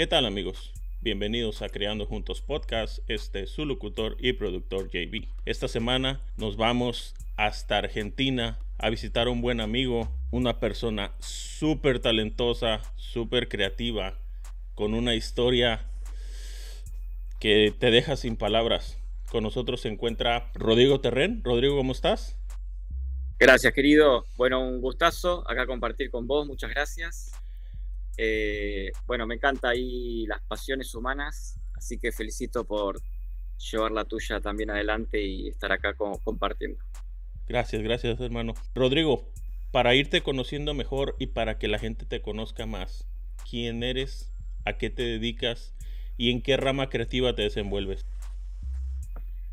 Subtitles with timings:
[0.00, 0.72] ¿Qué tal amigos?
[1.02, 3.00] Bienvenidos a Creando Juntos Podcast.
[3.06, 5.28] Este es su locutor y productor JB.
[5.44, 12.00] Esta semana nos vamos hasta Argentina a visitar a un buen amigo, una persona súper
[12.00, 14.16] talentosa, súper creativa,
[14.74, 15.84] con una historia
[17.38, 18.98] que te deja sin palabras.
[19.30, 21.44] Con nosotros se encuentra Rodrigo Terren.
[21.44, 22.38] Rodrigo, ¿cómo estás?
[23.38, 24.24] Gracias, querido.
[24.38, 26.46] Bueno, un gustazo acá compartir con vos.
[26.46, 27.32] Muchas gracias.
[28.22, 33.00] Eh, bueno, me encanta ahí las pasiones humanas, así que felicito por
[33.56, 36.78] llevar la tuya también adelante y estar acá compartiendo.
[37.48, 38.52] Gracias, gracias hermano.
[38.74, 39.32] Rodrigo,
[39.72, 43.08] para irte conociendo mejor y para que la gente te conozca más,
[43.48, 44.30] ¿quién eres?
[44.66, 45.74] ¿A qué te dedicas?
[46.18, 48.04] ¿Y en qué rama creativa te desenvuelves?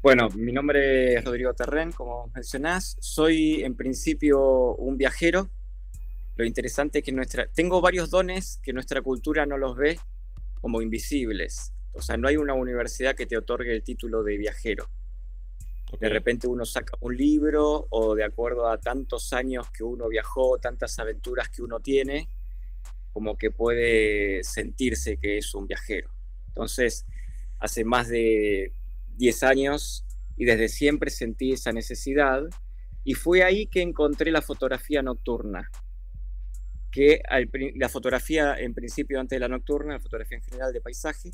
[0.02, 2.98] Bueno, mi nombre es Rodrigo Terren, como mencionás.
[3.00, 5.50] Soy en principio un viajero,
[6.38, 10.00] lo interesante es que nuestra, tengo varios dones que nuestra cultura no los ve
[10.62, 11.74] como invisibles.
[11.94, 14.88] O sea, no hay una universidad que te otorgue el título de viajero.
[16.00, 20.60] De repente uno saca un libro o de acuerdo a tantos años que uno viajó,
[20.60, 22.30] tantas aventuras que uno tiene,
[23.14, 26.12] como que puede sentirse que es un viajero.
[26.50, 27.08] Entonces,
[27.58, 28.74] hace más de
[29.16, 32.44] 10 años y desde siempre sentí esa necesidad
[33.04, 35.72] y fue ahí que encontré la fotografía nocturna
[36.98, 37.22] que
[37.76, 41.30] la fotografía en principio antes de la nocturna, la fotografía en general de paisaje,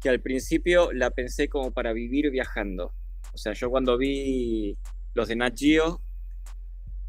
[0.00, 2.92] que al principio la pensé como para vivir viajando.
[3.34, 4.78] O sea, yo cuando vi
[5.12, 6.00] los de Nat Geo,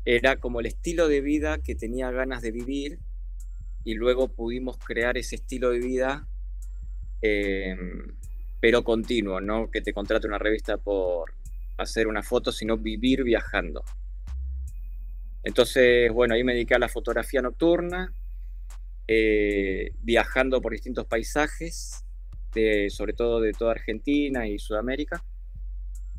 [0.06, 2.98] era como el estilo de vida que tenía ganas de vivir
[3.84, 6.28] y luego pudimos crear ese estilo de vida,
[7.22, 8.18] em,
[8.60, 11.32] pero continuo, no que te contrate una revista por
[11.78, 13.84] hacer una foto, sino vivir viajando.
[15.48, 18.14] Entonces, bueno, ahí me dediqué a la fotografía nocturna,
[19.08, 22.04] eh, viajando por distintos paisajes,
[22.90, 25.24] sobre todo de toda Argentina y Sudamérica,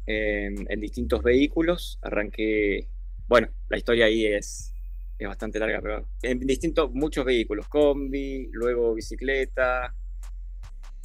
[0.06, 1.98] en distintos vehículos.
[2.00, 2.86] Arranqué,
[3.26, 4.72] bueno, la historia ahí es,
[5.18, 9.94] es bastante larga, pero en distintos, muchos vehículos, combi, luego bicicleta,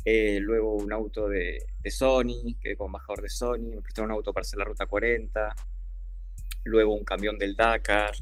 [0.05, 4.17] eh, luego un auto de, de Sony, quedé como embajador de Sony, me prestaron un
[4.17, 5.55] auto para hacer la ruta 40,
[6.63, 8.15] luego un camión del Dakar,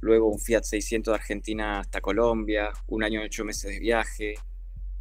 [0.00, 4.34] luego un Fiat 600 de Argentina hasta Colombia, un año y ocho meses de viaje,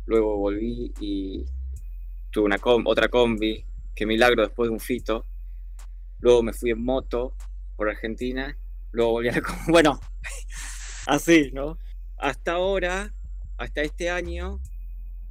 [0.05, 1.45] luego volví y
[2.31, 3.65] tuve una otra combi,
[3.95, 5.25] que milagro después de un fito,
[6.19, 7.35] luego me fui en moto
[7.75, 8.57] por Argentina,
[8.91, 9.99] luego volví a la combi, bueno,
[11.07, 11.77] así, ¿no?
[12.17, 13.13] Hasta ahora,
[13.57, 14.61] hasta este año,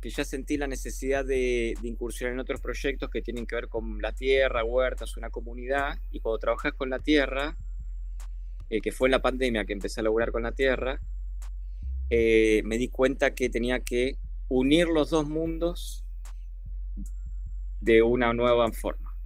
[0.05, 4.03] que ya sentí la necesidad de, incursionar en otros proyectos que tienen que ver con
[4.03, 7.57] la tierra, huertas, una comunidad, y cuando trabajas con la tierra,
[8.69, 11.01] eh, que fue en la pandemia que empecé a laburar con la tierra,
[12.11, 14.19] eh, me di cuenta que tenía que
[14.51, 16.05] unir los dos mundos
[17.81, 19.17] de una nueva forma,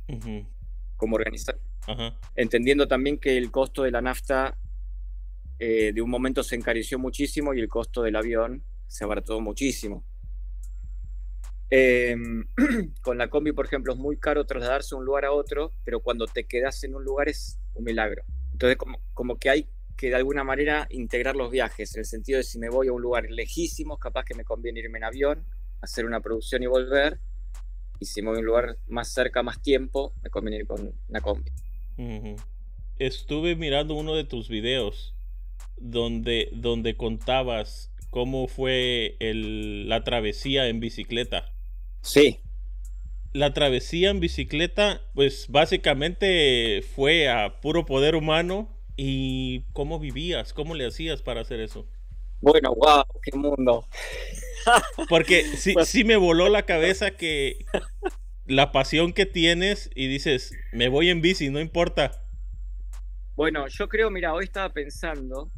[0.96, 1.58] como organizar.
[2.36, 4.56] Entendiendo también que el costo de la nafta
[5.58, 10.04] eh, de un momento se encareció muchísimo y el costo del avión se abarató muchísimo.
[11.70, 12.46] Em,
[13.02, 16.00] con la combi, por ejemplo, es muy caro trasladarse de un lugar a otro, pero
[16.00, 18.24] cuando te quedas en un lugar es un milagro.
[18.52, 18.78] Entonces,
[19.14, 22.58] como, que hay que de alguna manera integrar los viajes, en el sentido de si
[22.58, 25.44] me voy a un lugar lejísimo, capaz que me conviene irme en avión,
[25.80, 27.18] hacer una producción y volver,
[28.00, 30.94] y si me voy a un lugar más cerca, más tiempo, me conviene ir con
[31.08, 31.50] una combi.
[32.98, 35.14] Estuve mirando uno de tus videos
[35.76, 41.52] donde, donde contabas cómo fue la travesía en bicicleta.
[42.02, 42.40] Sí.
[43.32, 48.74] La travesía en bicicleta, pues básicamente fue a puro poder humano.
[48.96, 50.52] ¿Y cómo vivías?
[50.52, 51.86] ¿Cómo le hacías para hacer eso?
[52.40, 53.86] Bueno, wow, qué mundo.
[55.08, 57.64] Porque sí, pues sí me voló la cabeza que
[58.46, 62.24] la pasión que tienes y dices, me voy en bici, no importa.
[63.36, 65.52] Bueno, yo creo, mira, hoy estaba pensando,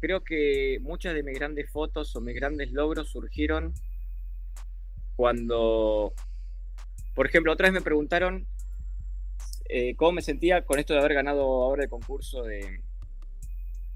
[0.00, 3.74] creo que muchas de mis grandes fotos o mis grandes logros surgieron
[5.16, 6.12] cuando,
[7.14, 8.46] por ejemplo, otra vez me preguntaron
[9.68, 12.82] eh, cómo me sentía con esto de haber ganado ahora el concurso de,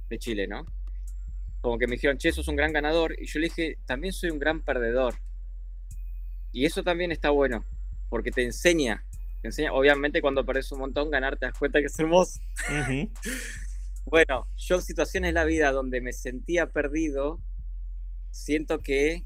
[0.08, 0.66] de Chile, ¿no?
[1.60, 3.14] Como que me dijeron, che, sos un gran ganador.
[3.20, 5.14] Y yo le dije, también soy un gran perdedor.
[6.52, 7.64] Y eso también está bueno,
[8.08, 9.04] porque te enseña.
[9.42, 12.40] Te enseña, obviamente, cuando perdés un montón, ganar te das cuenta que es hermoso.
[14.06, 17.40] bueno, yo en situaciones de la vida donde me sentía perdido,
[18.30, 19.24] siento que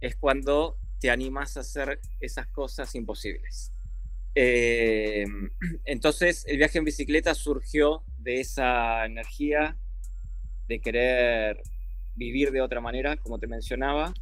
[0.00, 3.72] es cuando te animas a hacer esas cosas imposibles.
[4.36, 5.26] Eh,
[5.84, 9.76] entonces el viaje en bicicleta surgió de esa energía
[10.68, 11.60] de querer
[12.14, 14.14] vivir de otra manera, como te mencionaba,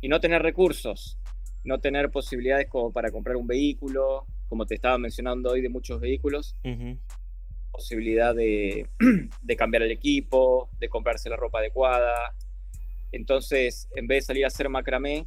[0.00, 1.18] y no tener recursos,
[1.64, 6.00] no tener posibilidades como para comprar un vehículo, como te estaba mencionando hoy de muchos
[6.00, 6.56] vehículos,
[7.70, 8.88] posibilidad de,
[9.42, 12.34] de, cambiar el equipo, de comprarse la ropa adecuada.
[13.12, 15.26] Entonces, en vez de salir a hacer macramé,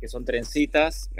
[0.00, 1.10] que son trencitas,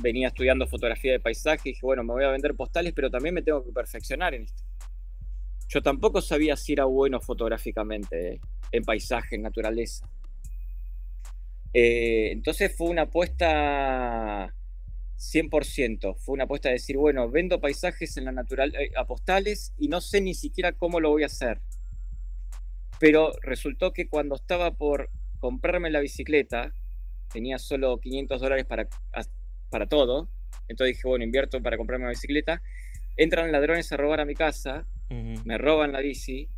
[0.00, 3.34] venía estudiando fotografía de paisaje y dije, bueno, me voy a vender postales, pero también
[3.34, 4.62] me tengo que perfeccionar en esto.
[5.68, 8.40] Yo tampoco sabía si era bueno fotográficamente eh,
[8.72, 10.08] en paisaje, en naturaleza.
[11.72, 14.52] Eh, entonces fue una apuesta
[15.16, 19.72] 100%, fue una apuesta de decir, bueno, vendo paisajes en la natural, eh, a postales
[19.78, 21.60] y no sé ni siquiera cómo lo voy a hacer.
[22.98, 25.08] Pero resultó que cuando estaba por
[25.38, 26.74] comprarme la bicicleta,
[27.32, 28.88] tenía solo 500 dólares para,
[29.70, 30.28] para todo,
[30.68, 32.62] entonces dije, bueno, invierto para comprarme una bicicleta,
[33.16, 34.86] entran ladrones a robar a mi casa,
[35.44, 36.48] me roban la bici,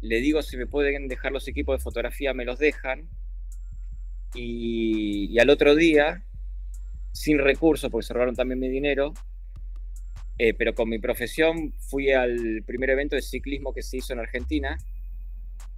[0.00, 3.08] le digo si me pueden dejar los equipos de fotografía, me los dejan,
[4.34, 6.24] y, al otro día,
[7.12, 9.12] sin recursos, porque se robaron también mi dinero,
[10.38, 14.20] eh, pero con mi profesión fui al primer evento de ciclismo que se hizo en
[14.20, 14.78] Argentina.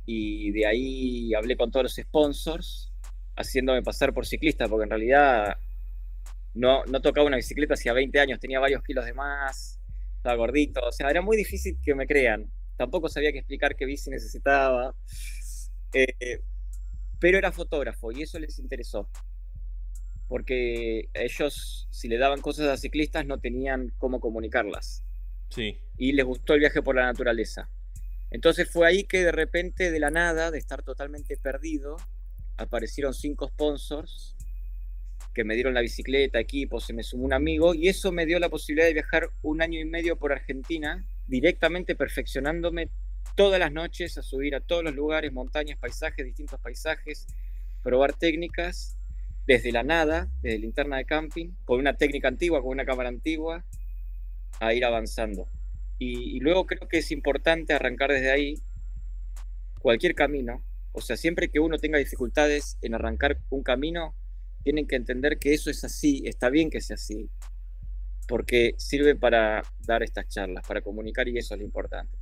[0.07, 2.93] Y de ahí hablé con todos los sponsors,
[3.37, 5.57] haciéndome pasar por ciclista, porque en realidad
[6.55, 9.81] no, no tocaba una bicicleta hacía 20 años, tenía varios kilos de más,
[10.17, 12.51] estaba gordito, o sea, era muy difícil que me crean.
[12.77, 14.95] Tampoco sabía que explicar qué bici necesitaba.
[15.93, 16.41] Eh,
[17.21, 19.09] pero era fotógrafo y eso les interesó.
[20.29, 25.05] Porque ellos, si le daban cosas a ciclistas, no tenían cómo comunicarlas.
[25.51, 25.79] Sí.
[25.97, 27.69] Y les gustó el viaje por la naturaleza.
[28.31, 31.97] Entonces fue ahí que de repente, de la nada, de estar totalmente perdido,
[32.57, 34.37] aparecieron cinco sponsors
[35.33, 38.39] que me dieron la bicicleta, equipo, se me sumó un amigo y eso me dio
[38.39, 42.91] la posibilidad de viajar un año y medio por Argentina, directamente perfeccionándome
[43.35, 47.27] todas las noches a subir a todos los lugares, montañas, paisajes, distintos paisajes,
[47.83, 48.97] probar técnicas
[49.47, 53.65] desde la nada, desde linterna de camping, con una técnica antigua, con una cámara antigua,
[54.61, 55.49] a ir avanzando.
[55.99, 58.55] Y, luego creo que es importante arrancar desde ahí
[59.81, 60.63] cualquier camino.
[60.95, 64.15] O sea, siempre que uno tenga dificultades en arrancar un camino,
[64.63, 67.29] tienen que entender que eso es así, está bien que sea así,
[68.29, 72.17] porque sirve para dar estas charlas, para comunicar y eso es lo importante.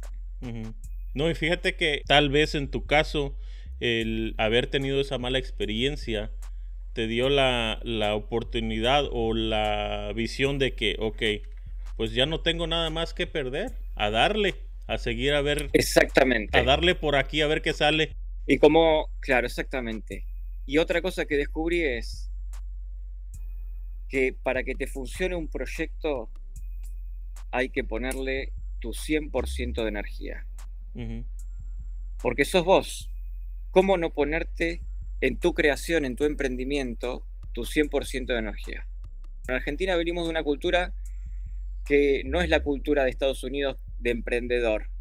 [1.15, 3.37] No, y fíjate que tal vez en tu caso,
[3.79, 6.33] el haber tenido esa mala experiencia
[6.95, 7.79] te dio la,
[8.15, 11.23] oportunidad o la visión de que, ok,
[11.97, 14.55] pues ya no tengo nada más que perder, a darle,
[14.87, 15.69] a seguir a ver.
[15.75, 16.59] Exactamente.
[16.59, 18.17] A darle por aquí a ver qué sale.
[18.47, 20.27] Y como, claro, exactamente.
[20.67, 22.31] Y otra cosa que descubrí es
[24.09, 26.31] que para que te funcione un proyecto
[27.51, 30.47] hay que ponerle tu 100% de energía.
[32.21, 33.09] Porque sos vos.
[33.71, 34.83] ¿Cómo no ponerte
[35.21, 38.87] en tu creación, en tu emprendimiento, tu 100% de energía?
[39.49, 40.95] En Argentina venimos de una cultura
[41.85, 44.92] que no es la cultura de Estados Unidos de emprendedor.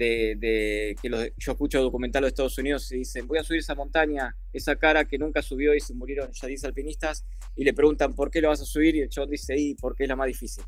[0.00, 4.34] De, que yo escucho documentales de Estados Unidos y dicen, voy a subir esa montaña,
[4.52, 8.30] esa cara que nunca subió y se murieron ya dice alpinistas, y le preguntan, ¿por
[8.30, 8.96] qué lo vas a subir?
[8.96, 10.64] Y el chabón dice, y porque es la más difícil.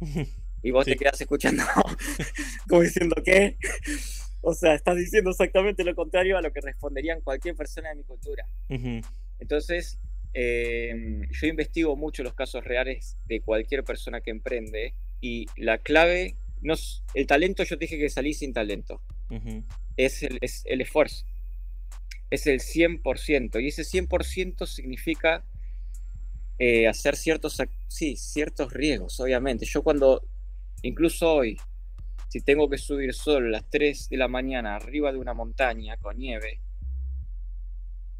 [0.60, 1.62] Y vos te quedás escuchando,
[2.68, 3.56] como diciendo, ¿qué?
[4.40, 8.02] O sea, estás diciendo exactamente lo contrario a lo que responderían cualquier persona de mi
[8.02, 8.44] cultura.
[9.38, 10.00] Entonces,
[10.32, 16.34] em, yo investigo mucho los casos reales de cualquier persona que emprende y la clave,
[16.62, 16.74] no,
[17.14, 19.02] el talento, yo te dije que salí sin talento,
[19.96, 21.26] es, el, es el esfuerzo,
[22.30, 25.44] es el 100%, y ese 100% significa
[26.58, 29.64] eh, hacer ciertos, sí, ciertos riesgos, obviamente.
[29.64, 30.22] Yo cuando
[30.82, 31.58] Incluso hoy,
[32.28, 35.96] si tengo que subir solo a las 3 de la mañana arriba de una montaña
[35.96, 36.60] con nieve,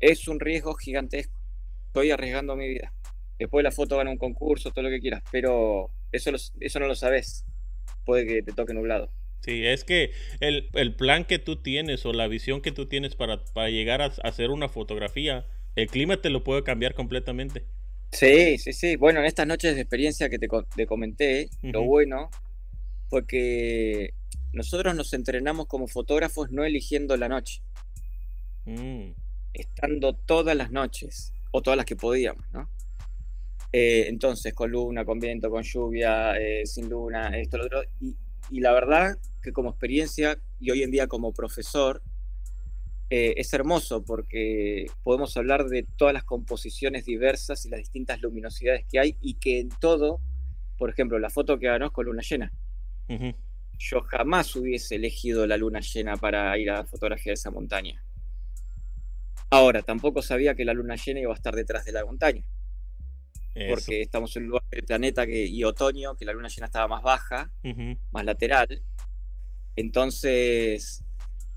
[0.00, 1.38] es un riesgo gigantesco.
[1.86, 2.92] Estoy arriesgando mi vida.
[3.38, 6.96] Después la foto gana un concurso, todo lo que quieras, pero eso, eso no lo
[6.96, 7.44] sabes.
[8.08, 9.10] Puede que te toque nublado.
[9.40, 13.44] Sí, es que el, plan que tú tienes o la visión que tú tienes para,
[13.52, 15.46] para llegar a, hacer una fotografía,
[15.76, 17.66] el clima te lo puede cambiar completamente.
[18.10, 18.96] Sí, sí, sí.
[18.96, 20.48] Bueno, en estas noches de experiencia que te,
[20.86, 22.30] comenté, lo bueno
[23.10, 24.14] porque
[24.54, 27.60] nosotros nos entrenamos como fotógrafos no eligiendo la noche,
[28.64, 29.10] mm.
[29.52, 32.70] estando todas las noches, o todas las que podíamos, ¿no?
[33.72, 37.82] Eh, entonces, con luna, con viento, con lluvia, eh, sin luna, esto, lo otro.
[38.00, 38.16] Y,
[38.50, 42.02] la verdad que como experiencia y hoy en día como profesor,
[43.10, 48.86] eh, es hermoso porque podemos hablar de todas las composiciones diversas y las distintas luminosidades
[48.90, 50.20] que hay y que en todo,
[50.78, 52.52] por ejemplo, la foto que ganó es con luna llena.
[53.78, 58.02] Yo jamás hubiese elegido la luna llena para ir a fotografiar esa montaña.
[59.50, 62.44] Ahora, tampoco sabía que la luna llena iba a estar detrás de la montaña.
[63.68, 66.86] Porque estamos en un lugar del planeta que, y otoño, que la luna llena estaba
[66.86, 67.50] más baja,
[68.12, 68.82] más lateral.
[69.74, 71.04] Entonces,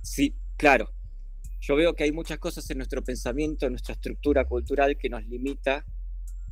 [0.01, 0.93] sí, claro,
[1.60, 5.24] yo veo que hay muchas cosas en nuestro pensamiento, en nuestra estructura cultural que nos
[5.25, 5.86] limita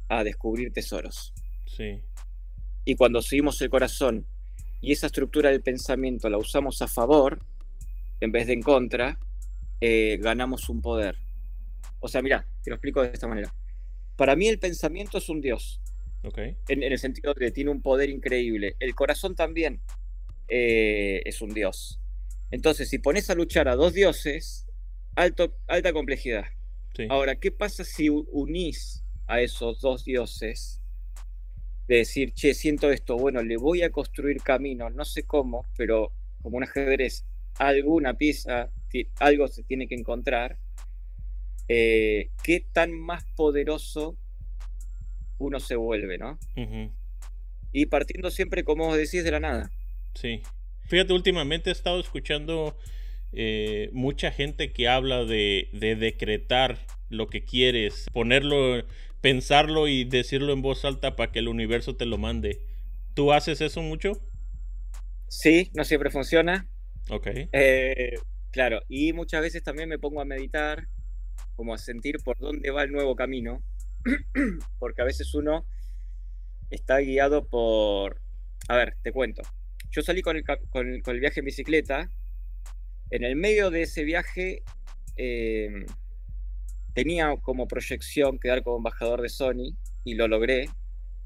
[0.08, 1.34] a descubrir tesoros.
[1.66, 2.02] Sí.
[2.86, 4.26] Y cuando seguimos el corazón
[4.82, 7.40] y esa estructura del pensamiento la usamos a favor,
[8.20, 9.20] en vez de en contra,
[9.82, 11.18] eh, ganamos un poder.
[12.00, 13.54] O sea, mira, te lo explico de esta manera.
[14.20, 15.82] Para mí el pensamiento es un dios.
[16.24, 16.58] Okay.
[16.68, 18.76] En, el sentido de que tiene un poder increíble.
[18.82, 19.80] El corazón también
[20.50, 22.02] eh, es un dios.
[22.52, 24.68] Entonces, si pones a luchar a dos dioses,
[25.16, 26.44] alto, alta complejidad.
[27.08, 30.82] Ahora, ¿qué pasa si unís a esos dos dioses?
[31.88, 36.12] De decir, che, siento esto, bueno, le voy a construir camino, no sé cómo, pero
[36.42, 37.24] como un ajedrez,
[37.58, 38.70] alguna pieza,
[39.20, 40.58] algo se tiene que encontrar.
[41.70, 44.18] Eh, ¿Qué tan más poderoso
[45.38, 46.38] uno se vuelve, no?
[47.72, 49.72] Y partiendo siempre, como vos decís, de la nada.
[50.16, 50.42] Sí.
[50.88, 52.76] Fíjate, últimamente he estado escuchando
[53.32, 58.84] eh, mucha gente que habla de, decretar lo que quieres, ponerlo,
[59.22, 62.62] pensarlo y decirlo en voz alta para que el universo te lo mande.
[63.14, 64.14] ¿Tú haces eso mucho?
[65.28, 66.68] Sí, no siempre funciona.
[67.12, 67.28] Ok.
[67.52, 68.16] Eh,
[68.52, 70.88] claro, y muchas veces también me pongo a meditar,
[71.56, 73.62] como a sentir por dónde va el nuevo camino,
[74.80, 75.66] porque a veces uno
[76.70, 78.22] está guiado por...
[78.68, 79.42] A ver, te cuento.
[79.92, 82.10] Yo salí con el, con el viaje en bicicleta
[83.12, 84.64] en el medio de ese viaje
[85.16, 85.86] em,
[86.94, 90.70] tenía como proyección quedar como embajador de Sony y lo logré.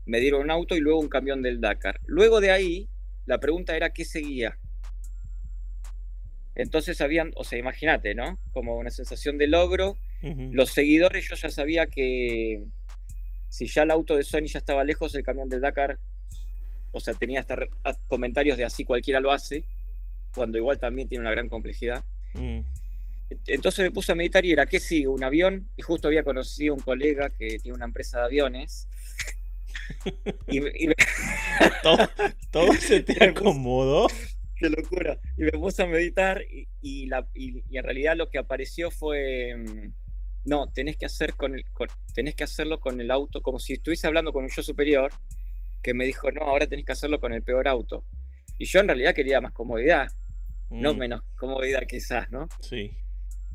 [0.05, 1.99] Me dieron un auto y luego un camión del Dakar.
[2.05, 2.89] Luego de ahí,
[3.25, 4.57] la pregunta era qué seguía.
[6.55, 8.39] Entonces habían, o sea, imagínate, ¿no?
[8.51, 9.97] Como una sensación de logro.
[10.21, 12.63] Los seguidores, yo ya sabía que
[13.49, 15.99] si ya el auto de Sony ya estaba lejos, el camión del Dakar,
[16.93, 17.67] o sea, tenía hasta
[18.07, 19.65] comentarios de así cualquiera lo hace
[20.33, 22.03] cuando igual también tiene una gran complejidad.
[22.33, 22.59] Mm.
[23.47, 25.07] Entonces me puse a meditar y era, ¿qué sigue?
[25.07, 25.67] ¿Un avión?
[25.77, 28.87] Y justo había conocido a un colega que tiene una empresa de aviones.
[30.47, 30.61] y,
[32.51, 34.07] todo, se te acomodó.
[34.63, 35.19] Qué locura.
[35.37, 36.41] Y me puse a meditar
[36.81, 39.93] y, la, en realidad lo que apareció fue, mm,
[40.45, 41.65] no, tenés que, hacer con el,
[42.13, 45.11] tenés que hacerlo con el auto, como si estuviese hablando con un yo superior,
[45.81, 48.05] que me dijo, no, ahora tenés que hacerlo con el peor auto.
[48.57, 50.07] Y yo en realidad quería más comodidad
[50.73, 50.97] no mm.
[50.97, 52.47] menos comodidad quizás, ¿no?
[52.59, 52.91] Sí.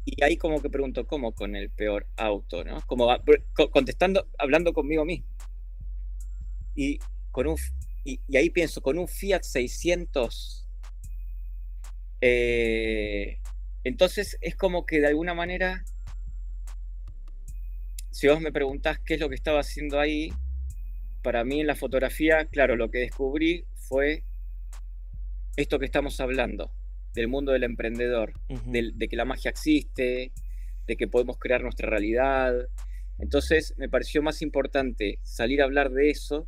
[0.05, 2.81] Y ahí como que pregunto, ¿cómo con el peor auto, no?
[2.87, 3.09] Como
[3.71, 5.27] contestando, hablando conmigo mismo.
[6.75, 6.99] Y,
[7.31, 7.57] con un,
[8.05, 10.68] y, ahí pienso, con un Fiat 600,
[12.21, 13.39] eh,
[13.85, 15.85] entonces es como que de alguna manera,
[18.11, 20.33] si vos me preguntás qué es lo que estaba haciendo ahí,
[21.23, 24.25] para mí en la fotografía, claro, lo que descubrí fue
[25.57, 26.73] esto que estamos hablando
[27.15, 28.33] del mundo del emprendedor,
[28.67, 30.33] de, que la magia existe,
[30.87, 32.55] de que podemos crear nuestra realidad.
[33.19, 36.47] Entonces me pareció más importante salir a hablar de eso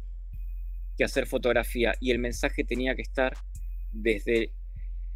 [0.97, 1.95] que hacer fotografía.
[1.99, 3.37] Y el mensaje tenía que estar
[3.91, 4.53] desde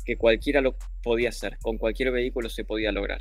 [0.05, 3.21] que cualquiera lo podía hacer, con cualquier vehículo se podía lograr.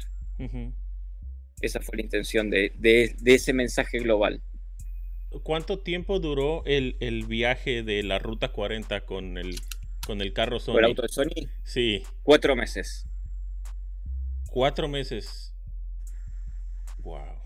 [1.62, 4.42] Esa fue la intención de, ese mensaje global.
[5.44, 9.56] ¿Cuánto tiempo duró el, el, viaje de la Ruta 40 con el,
[10.06, 10.74] con el carro Sony.
[10.74, 11.50] ¿Con el auto de Sony?
[11.63, 12.04] Sí.
[12.24, 13.08] Cuatro meses.
[14.48, 15.54] Cuatro meses.
[17.00, 17.42] Wow.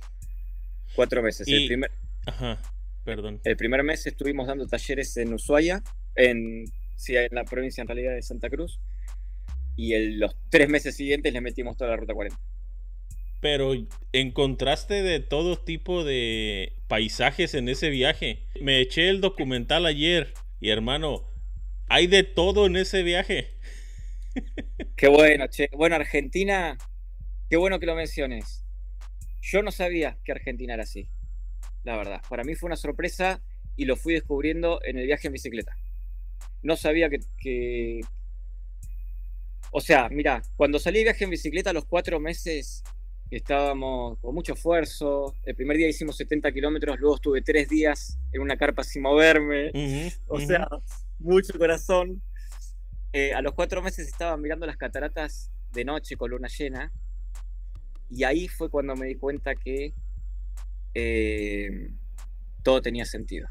[0.96, 1.48] Cuatro meses.
[1.48, 1.92] El primer...
[2.26, 2.60] Ajá,
[3.04, 3.40] perdón.
[3.44, 5.84] El primer mes estuvimos dando talleres en Ushuaia,
[6.16, 6.66] en,
[6.96, 8.80] sí, en la provincia en realidad de Santa Cruz.
[9.78, 12.38] Y en los tres meses siguientes le metimos toda la ruta 40.
[13.40, 13.74] Pero
[14.12, 18.40] encontraste de todo tipo de paisajes en ese viaje.
[18.60, 21.24] Me eché el documental ayer y hermano,
[21.88, 23.52] hay de todo en ese viaje.
[24.96, 25.70] Qué bueno, che.
[25.74, 26.78] Bueno, Argentina,
[27.50, 28.66] qué bueno que lo menciones.
[29.42, 31.08] Yo no sabía que Argentina era así,
[31.84, 32.22] la verdad.
[32.30, 33.42] Para mí fue una sorpresa
[33.76, 35.78] y lo fui descubriendo en el viaje en bicicleta.
[36.64, 38.02] No sabía que...
[39.78, 42.84] O sea, mira, cuando salí de viaje en bicicleta a los cuatro meses
[43.30, 45.36] estábamos con mucho esfuerzo.
[45.44, 49.70] El primer día hicimos 70 kilómetros, luego estuve tres días en una carpa sin moverme.
[50.26, 50.68] o sea,
[51.20, 52.24] mucho corazón.
[53.14, 56.92] Eh, a los cuatro meses estaba mirando las cataratas de noche con luna llena.
[58.10, 59.94] Y ahí fue cuando me di cuenta que
[60.96, 61.92] eh,
[62.64, 63.48] todo tenía sentido.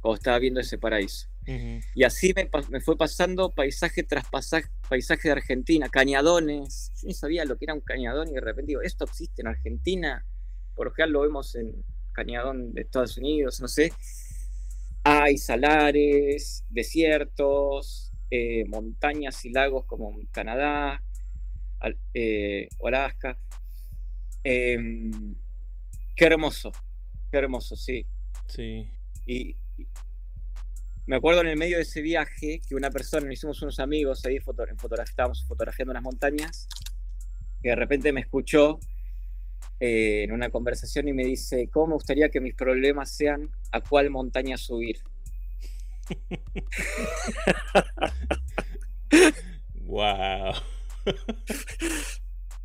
[0.00, 1.28] Cuando estaba viendo ese paraíso.
[1.94, 6.92] Y así me, fue pasando paisaje tras paisaje de Argentina, cañadones.
[7.00, 9.48] Yo ni sabía lo que era un cañadón y de repente digo, esto existe en
[9.48, 10.26] Argentina.
[10.74, 11.72] Por lo general lo vemos en
[12.12, 13.92] cañadón de Estados Unidos, no sé.
[15.04, 21.02] Hay salares, desiertos, eh, montañas y lagos como Canadá,
[22.12, 23.38] eh, Alaska.
[24.44, 25.34] Em,
[26.14, 26.72] qué hermoso,
[27.30, 28.06] qué hermoso, sí.
[28.48, 28.90] Sí.
[29.26, 29.56] Y,
[31.08, 34.40] me acuerdo en el medio de ese viaje que una persona, hicimos unos amigos ahí,
[34.40, 34.62] foto,
[35.02, 36.68] estábamos fotografiando unas montañas,
[37.62, 38.78] que de repente me escuchó
[39.80, 43.80] eh, en una conversación y me dice, ¿cómo me gustaría que mis problemas sean a
[43.80, 44.98] cuál montaña subir?
[49.86, 50.52] wow.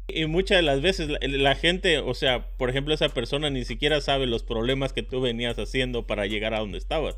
[0.09, 4.01] y muchas de las veces la, gente, o sea, por ejemplo, esa persona ni siquiera
[4.01, 7.15] sabe los problemas que tú venías haciendo para llegar a donde estabas.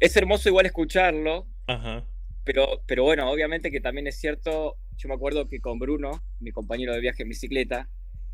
[0.00, 1.46] Es hermoso igual escucharlo.
[2.44, 4.76] Pero, pero bueno, obviamente que también es cierto.
[4.96, 7.88] Yo me acuerdo que con Bruno, mi compañero de viaje en bicicleta,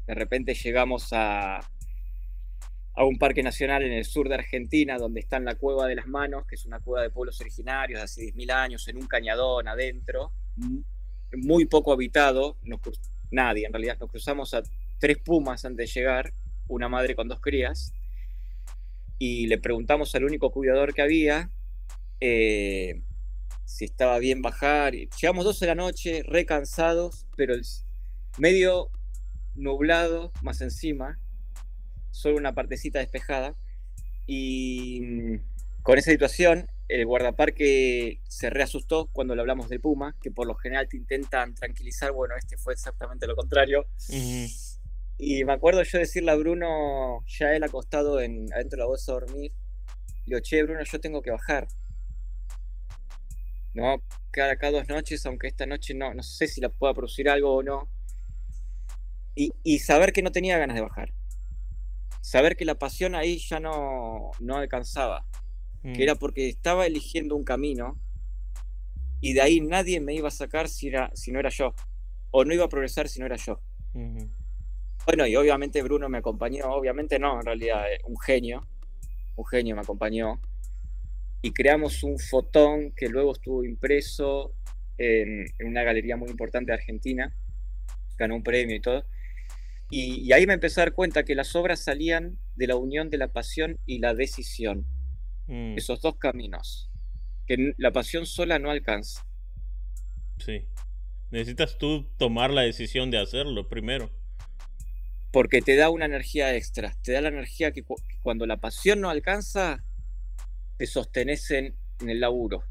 [0.07, 5.39] de repente llegamos a, a un parque nacional en el sur de Argentina, donde está
[5.41, 8.51] la Cueva de las Manos, que es una cueva de pueblos originarios de hace 10.000
[8.53, 10.33] años, en un cañadón adentro,
[11.33, 12.57] muy poco habitado.
[13.31, 14.63] nadie, en realidad, nos cruzamos a
[14.99, 16.33] tres pumas antes de llegar,
[16.69, 17.93] una madre con dos crías,
[19.19, 21.51] y le preguntamos al único cuidador que había
[22.21, 23.03] eh,
[23.65, 24.95] si estaba bien bajar.
[24.95, 27.55] Llegamos dos de la noche, recansados, pero
[28.39, 28.91] medio
[29.55, 31.19] nublado más encima,
[32.11, 33.55] solo una partecita despejada.
[34.27, 35.41] Y mm,
[35.83, 40.55] con esa situación, el guardaparque se reasustó cuando le hablamos de Puma, que por lo
[40.55, 42.13] general te intentan tranquilizar.
[42.13, 43.87] Bueno, este fue exactamente lo contrario.
[45.19, 49.13] Y me acuerdo yo decirle a Bruno, ya él acostado en, adentro de la bolsa
[49.13, 49.53] a dormir,
[50.27, 51.67] le digo, che, Bruno, yo tengo que bajar.
[53.77, 57.29] No, cada, cada dos noches, aunque esta noche no, no sé si la pueda producir
[57.29, 57.91] algo o no.
[59.35, 61.13] Y, saber que no tenía ganas de bajar.
[62.23, 65.27] Saber que la pasión ahí ya no, no alcanzaba.
[65.83, 66.01] Que mm.
[66.01, 68.01] era porque estaba eligiendo un camino
[69.21, 71.75] y de ahí nadie me iba a sacar si, era, si no era yo.
[72.31, 73.61] O no iba a progresar si no era yo.
[75.05, 78.67] Bueno, y obviamente Bruno me acompañó, obviamente no, en realidad, eh, un genio,
[79.37, 80.41] un genio me acompañó.
[81.47, 84.53] Y creamos un fotón que luego estuvo impreso
[84.99, 87.33] en, una galería muy importante de Argentina,
[88.19, 89.07] ganó un premio y todo.
[89.89, 93.19] Y, ahí me empecé a dar cuenta que las obras salían de la unión de
[93.19, 94.89] la pasión y la decisión.
[95.47, 95.79] Mm.
[95.79, 96.91] Esos dos caminos.
[97.47, 99.25] Que la pasión sola no alcanza.
[100.45, 100.67] Sí.
[101.31, 104.11] Necesitas tú tomar la decisión de hacerlo primero
[105.31, 107.85] porque te da una energía extra, te da la energía que,
[108.23, 109.85] cuando la pasión no alcanza,
[110.77, 111.75] te sostenes en,
[112.07, 112.63] el laburo.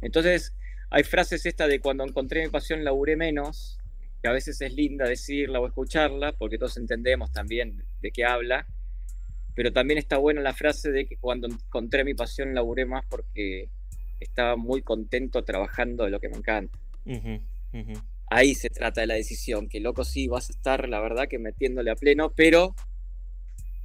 [0.00, 0.54] Entonces,
[0.90, 3.78] hay frases esta de cuando encontré mi pasión laburé menos,
[4.20, 8.66] que a veces es linda decirla o escucharla, porque todos entendemos también de qué habla,
[9.54, 13.68] pero también está buena la frase de que cuando encontré mi pasión laburé más porque
[14.18, 16.78] estaba muy contento trabajando de lo que me encanta
[18.30, 21.38] ahí se trata de la decisión, que loco sí vas a estar, la verdad, que
[21.38, 22.74] metiéndole a pleno, pero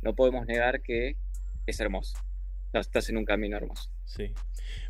[0.02, 1.16] no podemos negar que
[1.66, 2.18] es hermoso.
[2.80, 3.90] Estás en un camino hermoso.
[4.06, 4.32] Sí.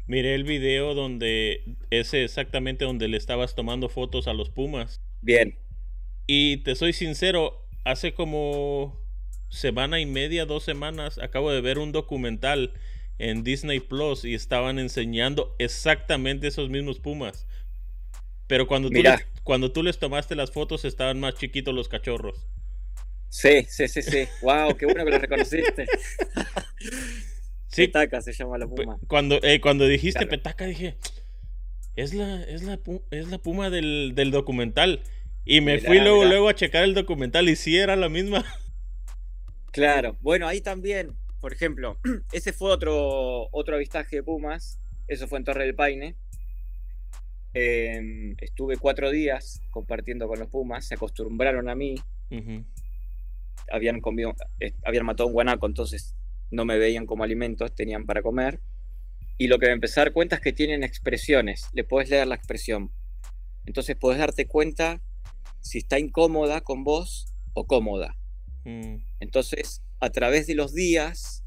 [0.08, 5.02] Miré el video donde ese exactamente donde le estabas tomando fotos a los Pumas.
[5.22, 5.58] Bien.
[6.28, 9.00] Y te soy sincero, hace como
[9.50, 12.74] semana y media, dos semanas, acabo de ver un documental
[13.20, 17.48] en Disney Plus y estaban enseñando exactamente esos mismos Pumas.
[18.48, 22.48] Pero cuando tú, les, cuando tú les tomaste las fotos estaban más chiquitos los cachorros.
[23.30, 24.28] Sí, sí, sí, sí.
[24.42, 25.86] Wow, qué bueno que lo reconociste.
[27.76, 28.98] Petaca se llama la puma.
[29.08, 30.98] Cuando, eh, cuando dijiste petaca dije,
[31.96, 32.80] es la, es la,
[33.12, 35.02] es la puma del, documental.
[35.46, 38.46] Y me fui luego, luego a checar el documental y sí era la misma.
[39.72, 41.98] Claro, bueno, ahí también, por ejemplo,
[42.32, 46.16] ese fue otro, otro avistaje de pumas, eso fue en Torre del Paine.
[47.54, 51.96] Em, estuve cuatro días compartiendo con los Pumas, se acostumbraron a mí.
[53.72, 56.16] habían, comido, eh, habían matado un guanaco, entonces
[56.54, 58.62] no me veían como alimentos, tenían para comer.
[59.38, 62.28] Y lo que me empecé a dar cuenta es que tienen expresiones, le puedes leer
[62.28, 62.92] la expresión.
[63.66, 65.02] Entonces puedes darte cuenta
[65.62, 68.16] si está incómoda con vos o cómoda.
[68.66, 68.98] Mm.
[69.20, 71.44] Entonces, a través de los días,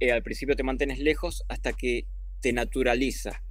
[0.00, 2.06] eh, al principio te mantienes lejos hasta que
[2.40, 3.42] te naturaliza.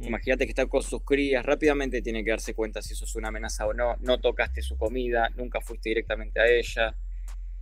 [0.00, 3.28] Imagínate que está con sus crías, rápidamente tiene que darse cuenta si eso es una
[3.28, 3.96] amenaza o no.
[4.00, 6.94] No tocaste su comida, nunca fuiste directamente a ella.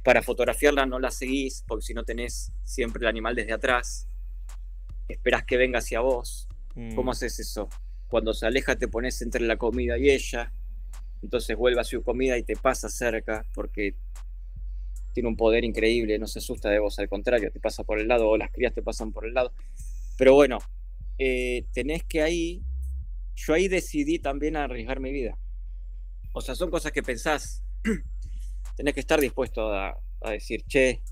[0.07, 4.09] Para fotografiarla no la seguís, porque si no tenés siempre el animal desde atrás.
[5.09, 6.47] esperás que venga hacia vos.
[6.95, 7.69] ¿Cómo Mm, haces eso?
[8.09, 10.53] Cuando se aleja te pones entre la comida y ella,
[11.23, 13.97] entonces vuelve a su comida y te pasa cerca porque
[15.13, 18.07] tiene un poder increíble, no se asusta de vos, al contrario, te pasa por el
[18.07, 19.53] lado o las crías te pasan por el lado.
[20.19, 20.59] Pero bueno,
[21.19, 22.63] eh, tenés que ahí,
[23.35, 25.37] yo ahí decidí también arriesgar mi vida.
[26.33, 27.65] O sea, son cosas que pensás,
[28.77, 31.03] tenés que estar dispuesto a, a decir, che,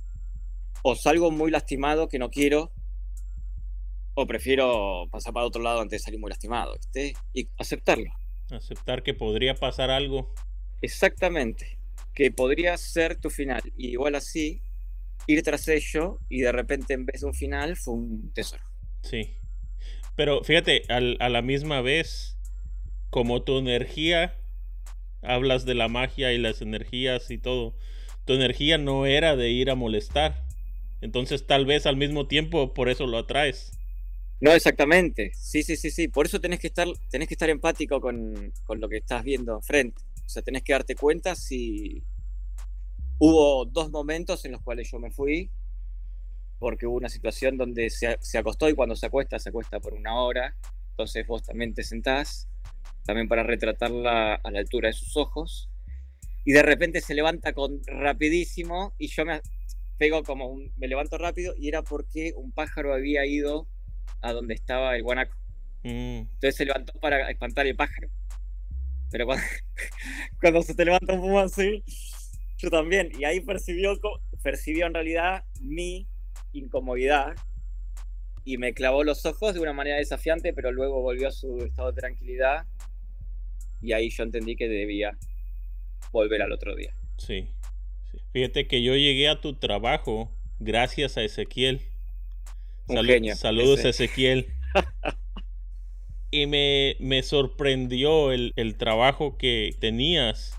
[0.83, 2.73] o salgo muy lastimado que no quiero,
[4.15, 7.15] o prefiero pasar para otro lado antes de salir muy lastimado, ¿viste?
[7.33, 8.11] Y aceptarlo.
[8.51, 10.33] aceptar que podría pasar algo.
[10.83, 11.79] Exactamente.
[12.15, 13.63] Que podría ser tu final.
[13.77, 14.63] Y igual así,
[15.27, 18.63] ir tras ello y de repente en vez de un final fue un tesoro.
[19.03, 19.37] Sí.
[20.15, 22.39] Pero fíjate, al- a la misma vez,
[23.11, 24.39] como tu energía,
[25.25, 27.75] hablas de la magia y las energías y todo,
[28.25, 30.45] tu energía no era de ir a molestar.
[31.01, 33.73] Entonces tal vez al mismo tiempo por eso lo atraes.
[34.41, 35.33] No, exactamente.
[35.35, 36.09] Sí, sí, sí, sí.
[36.09, 39.55] Por eso tenés que estar, tenés que estar empático con, con lo que estás viendo
[39.55, 40.03] enfrente.
[40.25, 42.03] O sea, tenés que darte cuenta si
[43.19, 45.51] hubo dos momentos en los cuales yo me fui,
[46.59, 49.95] porque hubo una situación donde se, se acostó y cuando se acuesta, se acuesta por
[49.95, 50.57] una hora.
[50.91, 52.49] Entonces vos también te sentás,
[53.05, 55.71] también para retratarla a la altura de sus ojos.
[56.45, 59.41] Y de repente se levanta con rapidísimo y yo me
[59.99, 63.67] pego como un, me levanto rápido y era porque un pájaro había ido
[64.21, 65.37] a donde estaba el guanaco.
[65.85, 68.09] Mm, Entonces se levantó para espantar el pájaro.
[69.11, 69.45] Pero cuando,
[70.41, 71.85] cuando se te levanta un puma así,
[72.59, 73.11] yo también.
[73.19, 73.99] Y ahí percibió,
[74.43, 76.09] percibió en realidad mi
[76.53, 77.35] incomodidad
[78.45, 81.93] y me clavó los ojos de una manera desafiante, pero luego volvió a su estado
[81.93, 82.67] de tranquilidad.
[83.85, 85.17] Y ahí yo entendí que debía
[86.13, 86.95] volver al otro día.
[87.19, 87.49] sí.
[88.11, 88.19] sí.
[88.33, 91.81] Fíjate que yo llegué a tu trabajo gracias a Ezequiel.
[93.37, 93.91] Saludos ese.
[93.91, 94.47] Ezequiel.
[96.31, 100.59] y me, me sorprendió el, el trabajo que tenías.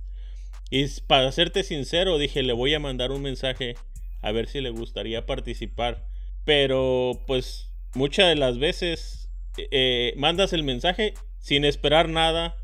[0.72, 3.76] Y para serte sincero, dije, le voy a mandar un mensaje
[4.22, 6.08] a ver si le gustaría participar.
[6.46, 12.58] Pero pues muchas de las veces eh, mandas el mensaje sin esperar nada.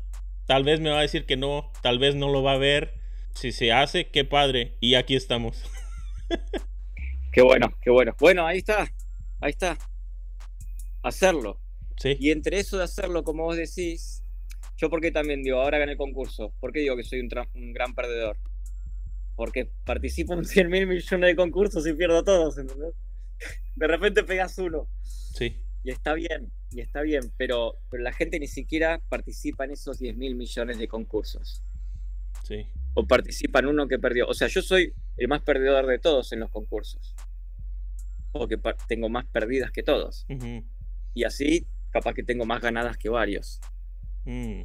[0.46, 2.94] Tal vez me va a decir que no, tal vez no lo va a ver.
[3.34, 4.76] Si se hace, qué padre.
[4.80, 5.64] Y aquí estamos.
[7.32, 8.14] Qué bueno, qué bueno.
[8.20, 8.92] Bueno, ahí está,
[9.40, 9.78] ahí está.
[11.02, 11.58] Hacerlo.
[11.96, 12.16] Sí.
[12.20, 14.22] Y entre eso de hacerlo, como vos decís,
[14.76, 17.72] yo porque también digo, ahora gané el concurso, ¿por qué digo que soy un, un
[17.72, 18.36] gran perdedor?
[19.34, 22.94] Porque participo en 100 mil millones de concursos y pierdo todos, ¿entendés?
[23.76, 25.56] De repente pegas uno Sí.
[25.84, 29.98] Y está bien, y está bien, pero, pero la gente ni siquiera participa en esos
[29.98, 31.62] 10 mil millones de concursos.
[32.44, 32.66] Sí.
[32.94, 34.26] O participa en uno que perdió.
[34.28, 37.14] O sea, yo soy el más perdedor de todos en los concursos.
[38.32, 40.26] Porque tengo más perdidas que todos.
[41.14, 43.60] Y así, capaz que tengo más ganadas que varios.
[44.24, 44.62] Mm.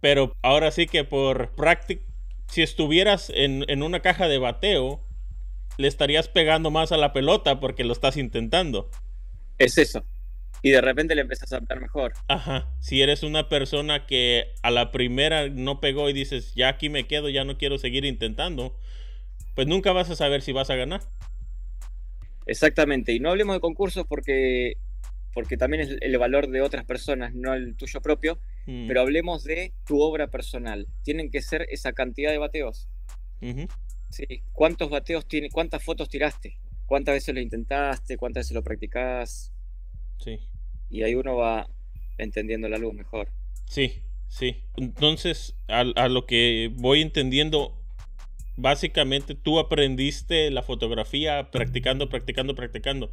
[0.00, 2.02] Pero ahora sí que por práctica,
[2.46, 5.06] si estuvieras en, en una caja de bateo,
[5.76, 8.90] le estarías pegando más a la pelota porque lo estás intentando.
[9.60, 10.02] Es eso.
[10.62, 12.14] Y de repente le empezás a ver mejor.
[12.28, 12.74] Ajá.
[12.80, 17.06] Si eres una persona que a la primera no pegó y dices, ya aquí me
[17.06, 18.74] quedo, ya no quiero seguir intentando,
[19.54, 21.02] pues nunca vas a saber si vas a ganar.
[22.46, 23.12] Exactamente.
[23.12, 24.78] Y no hablemos de concursos porque,
[25.34, 28.38] porque también es el valor de otras personas, no el tuyo propio.
[28.66, 28.88] Mm.
[28.88, 30.86] Pero hablemos de tu obra personal.
[31.02, 32.88] Tienen que ser esa cantidad de bateos.
[34.10, 34.42] Sí.
[34.52, 35.50] ¿Cuántos bateos tiene?
[35.50, 36.58] ¿Cuántas fotos tiraste?
[36.90, 38.16] ¿Cuántas veces lo intentaste?
[38.16, 39.52] ¿Cuántas veces lo practicás?
[40.18, 40.40] Sí.
[40.88, 41.68] Y ahí uno va
[42.18, 43.28] entendiendo la luz mejor.
[43.66, 44.64] Sí, sí.
[44.76, 47.80] Entonces, a, a lo que voy entendiendo,
[48.56, 53.12] básicamente tú aprendiste la fotografía practicando, practicando, practicando.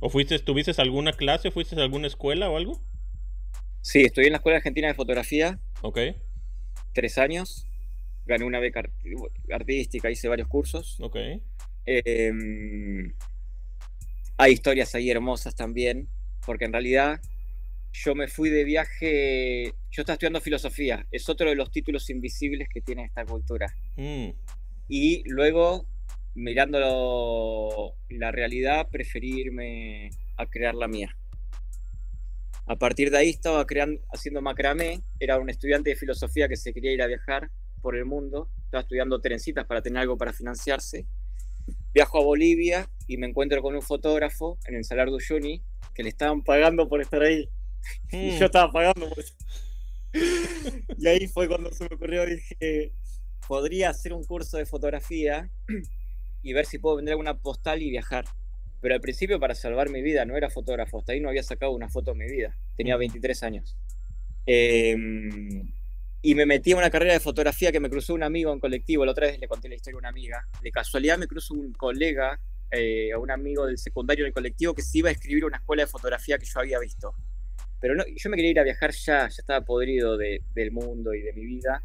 [0.00, 2.78] ¿O fuiste, tuviste alguna clase, fuiste a alguna escuela o algo?
[3.80, 5.98] Sí, estoy en la Escuela Argentina de Fotografía, Ok,
[6.92, 7.66] tres años.
[8.26, 8.92] Gané una beca art-
[9.50, 10.98] artística, hice varios cursos.
[11.00, 11.16] ok.
[11.86, 12.32] Eh,
[14.36, 16.08] hay historias ahí hermosas también,
[16.44, 17.20] porque en realidad
[17.92, 22.68] yo me fui de viaje, yo estaba estudiando filosofía, es otro de los títulos invisibles
[22.68, 23.72] que tiene esta cultura.
[23.96, 24.30] Mm,
[24.88, 25.86] Y luego,
[26.34, 31.16] mirando la realidad, preferí irme a crear la mía.
[32.66, 36.72] A partir de ahí estaba creando, haciendo macramé, era un estudiante de filosofía que se
[36.72, 41.06] quería ir a viajar por el mundo, estaba estudiando trencitas para tener algo para financiarse.
[41.94, 45.62] Viajo a Bolivia y me encuentro con un fotógrafo en el Salar de Uyuni
[45.94, 47.48] que le estaban pagando por estar ahí.
[48.10, 49.34] Y mm, yo estaba pagando por eso.
[50.98, 52.92] y ahí fue cuando se me ocurrió, dije,
[53.46, 55.50] podría hacer un curso de fotografía
[56.42, 58.24] y ver si puedo vender alguna postal y viajar.
[58.80, 61.72] Pero al principio para salvar mi vida no era fotógrafo, hasta ahí no había sacado
[61.72, 63.76] una foto en mi vida, tenía 23 años.
[64.46, 65.72] Em,
[66.24, 69.04] y me metí a una carrera de fotografía que me cruzó un amigo en colectivo,
[69.04, 71.74] la otra vez le conté la historia a una amiga, de casualidad me cruzó un
[71.74, 75.48] colega, eh, un amigo del secundario en el colectivo que se iba a escribir a
[75.48, 77.14] una escuela de fotografía que yo había visto.
[77.78, 81.12] Pero no, yo me quería ir a viajar ya, ya estaba podrido de, del mundo
[81.12, 81.82] y de mi vida.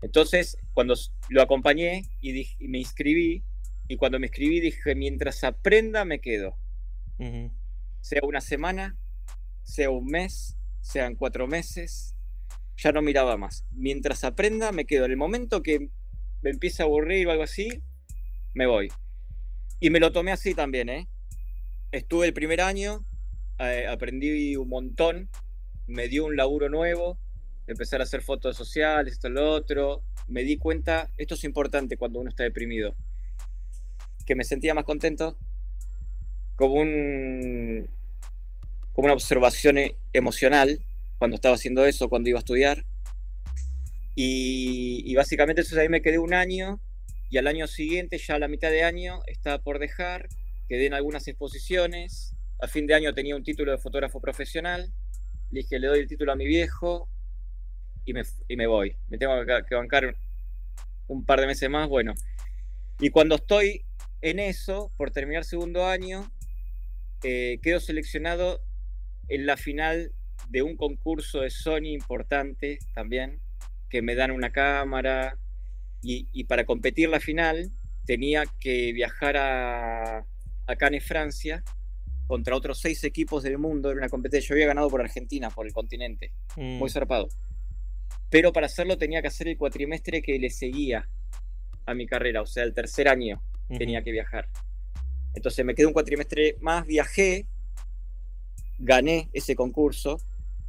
[0.00, 0.94] Entonces, cuando
[1.28, 3.44] lo acompañé y, me inscribí,
[3.88, 6.56] y cuando me inscribí dije, mientras aprenda me quedo.
[8.00, 8.96] Sea una semana,
[9.64, 12.13] sea un mes, sean cuatro meses,
[12.76, 13.64] ya no miraba más.
[13.72, 15.04] Mientras aprenda me quedo.
[15.04, 15.88] En el momento que
[16.42, 17.82] me empieza a aburrir o algo así,
[18.54, 18.90] me voy.
[19.80, 21.08] Y me lo tomé así también, ¿eh?
[21.92, 23.04] Estuve el primer año,
[23.58, 25.28] eh, aprendí un montón,
[25.86, 27.18] me dio un laburo nuevo,
[27.66, 30.02] empezar a hacer fotos sociales, esto, lo otro.
[30.26, 32.96] Me di cuenta, esto es importante cuando uno está deprimido,
[34.26, 35.36] que me sentía más contento,
[36.56, 37.88] como, un,
[38.92, 40.80] como una observación e, emocional
[41.18, 42.84] cuando estaba haciendo eso, cuando iba a estudiar.
[44.14, 46.80] Y, y básicamente eso ahí me quedé un año
[47.30, 50.28] y al año siguiente, ya a la mitad de año, estaba por dejar,
[50.68, 54.92] quedé en algunas exposiciones, a fin de año tenía un título de fotógrafo profesional,
[55.50, 57.08] le dije, le doy el título a mi viejo
[58.04, 59.34] y me, y me voy, me tengo
[59.68, 60.16] que bancar
[61.08, 62.14] un par de meses más, bueno.
[63.00, 63.84] Y cuando estoy
[64.20, 66.30] en eso, por terminar segundo año,
[67.22, 68.62] eh, quedo seleccionado
[69.28, 70.12] en la final
[70.48, 73.40] de un concurso de Sony importante también,
[73.88, 75.38] que me dan una cámara,
[76.06, 77.70] y, para competir la final
[78.04, 80.26] tenía que viajar a,
[80.66, 81.64] a Cannes, Francia,
[82.26, 83.90] contra otros seis equipos del mundo.
[83.90, 84.48] Era una competencia.
[84.48, 86.32] Yo había ganado por Argentina, por el continente.
[86.56, 86.92] Muy mm.
[86.92, 87.28] zarpado.
[88.30, 91.08] Pero para hacerlo tenía que hacer el cuatrimestre que le seguía
[91.86, 93.42] a mi carrera, o sea, el tercer año
[93.78, 94.48] tenía que viajar.
[95.34, 97.46] Entonces me quedé un cuatrimestre más, viajé,
[98.78, 100.18] gané ese concurso.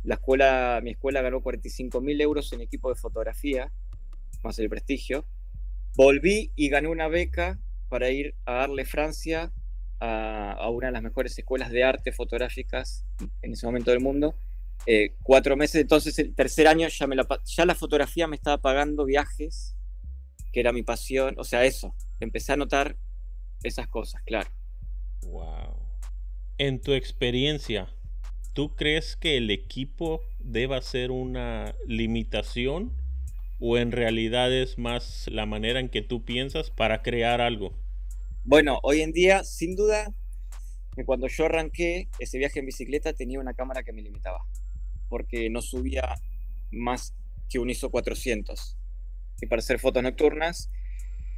[0.05, 3.71] La escuela, mi escuela ganó 45 mil euros en equipo de fotografía
[4.43, 5.25] más el prestigio.
[5.95, 9.51] Volví y gané una beca para ir a darle Francia
[9.99, 13.05] a, una de las mejores escuelas de arte fotográficas
[13.41, 14.35] en ese momento del mundo.
[14.85, 19.05] Eh, cuatro meses, entonces el tercer año ya, la, ya la fotografía me estaba pagando
[19.05, 19.75] viajes,
[20.51, 22.97] que era mi pasión, o sea, eso, empecé a notar
[23.63, 24.49] esas cosas, claro.
[25.23, 25.79] Wow.
[26.57, 27.89] En tu experiencia,
[28.55, 32.93] ¿tú crees que el equipo deba ser una limitación
[33.59, 37.73] o en realidad es más la manera en que tú piensas para crear algo?
[38.45, 40.13] Bueno, hoy en día, sin duda,
[40.95, 44.39] que cuando yo arranqué ese viaje en bicicleta tenía una cámara que me limitaba,
[45.09, 46.15] porque no subía
[46.71, 47.13] más
[47.49, 48.77] que un ISO 400.
[49.41, 50.71] Y para hacer fotos nocturnas,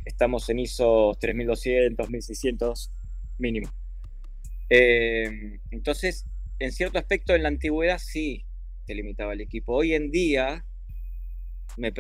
[0.06, 2.92] estamos en ISO 3200, 1600
[3.40, 3.74] mínimo.
[4.70, 6.28] Eh, entonces,
[6.60, 8.46] en cierto aspecto, en la antigüedad sí
[8.86, 9.74] te limitaba el equipo.
[9.74, 10.66] Hoy en día,
[11.78, 11.94] me,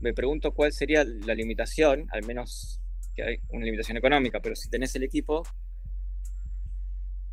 [0.00, 2.80] me pregunto cuál sería la limitación, al menos
[3.14, 5.44] que hay una limitación económica, pero si tenés el equipo,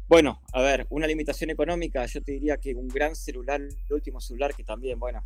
[0.07, 4.21] bueno, a ver, una limitación económica, yo te diría que un gran celular, el último
[4.21, 5.25] celular, que también, bueno,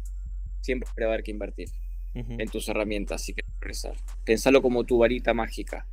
[0.62, 1.70] siempre va a haber que invertir
[2.13, 3.96] en tus herramientas si quieres progresar.
[4.26, 5.86] Pensalo como tu varita mágica.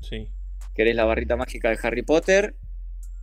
[0.00, 0.28] Sí.
[0.74, 2.54] ¿Querés la barrita mágica de Harry Potter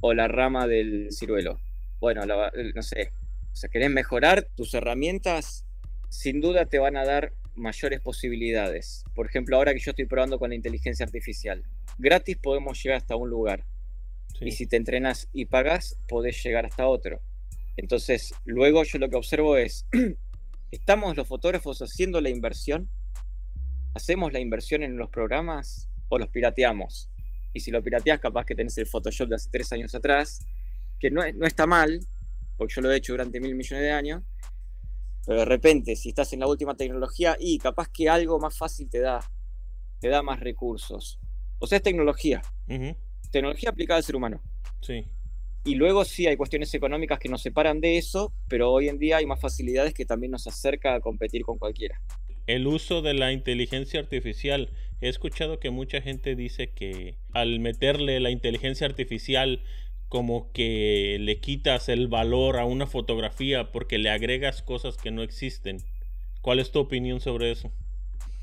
[0.02, 1.60] o la rama del ciruelo?
[2.00, 3.12] Bueno, no sé.
[3.52, 5.68] O sea, ¿querés mejorar tus herramientas?
[6.10, 9.04] sin duda te van a dar mayores posibilidades.
[9.16, 11.64] Por ejemplo, ahora que yo estoy probando con la inteligencia artificial,
[11.98, 13.66] gratis podemos llegar hasta un lugar.
[14.40, 17.22] Y si te entrenas y pagas, podés llegar hasta otro.
[17.76, 19.88] Entonces, luego yo lo que observo es,
[20.72, 22.90] ¿estamos los fotógrafos haciendo la inversión?
[23.96, 27.10] ¿Hacemos la inversión en los programas o los pirateamos?
[27.58, 30.46] Y si lo pirateas, capaz que tenés el Photoshop de hace tres años atrás,
[31.00, 32.00] que no, no está mal,
[32.56, 34.22] porque yo lo he hecho durante mil millones de años,
[35.26, 38.88] pero de repente, si estás en la última tecnología, y capaz que algo más fácil
[38.90, 39.20] te da,
[40.00, 41.20] te da más recursos.
[41.58, 42.44] O sea, es tecnología.
[43.32, 44.42] Tecnología aplicada al ser humano.
[44.82, 45.04] Sí.
[45.66, 49.18] Y luego sí hay cuestiones económicas que nos separan de eso, pero hoy en día
[49.18, 52.00] hay más facilidades que también nos acerca a competir con cualquiera.
[52.46, 54.70] El uso de la inteligencia artificial.
[55.00, 59.62] He escuchado que mucha gente dice que al meterle la inteligencia artificial
[60.10, 65.22] como que le quitas el valor a una fotografía porque le agregas cosas que no
[65.22, 65.78] existen.
[66.42, 67.72] ¿Cuál es tu opinión sobre eso?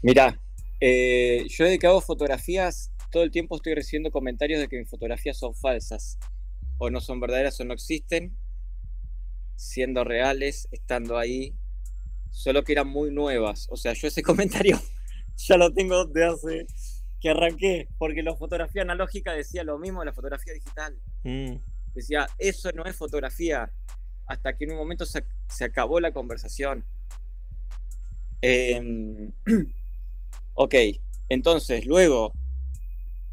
[0.03, 0.39] Mira,
[0.81, 5.39] eh, yo he dedicado fotografías, todo el tiempo estoy recibiendo comentarios de que mis fotografías
[5.39, 6.19] son falsas,
[6.79, 8.37] o no son verdaderas o no existen,
[9.57, 11.55] siendo reales, estando ahí,
[12.31, 13.67] solo que eran muy nuevas.
[13.71, 14.79] O sea, yo ese comentario
[15.49, 16.67] ya lo tengo de hace
[17.21, 20.95] que arranqué, porque la fotografía analógica decía lo mismo de la fotografía digital.
[21.23, 21.55] Mm.
[21.95, 23.73] Decía, eso no es fotografía,
[24.27, 25.25] hasta que en un momento se,
[25.65, 26.85] acabó la conversación.
[28.43, 29.33] Em,
[30.55, 30.75] ok,
[31.31, 32.35] entonces, luego,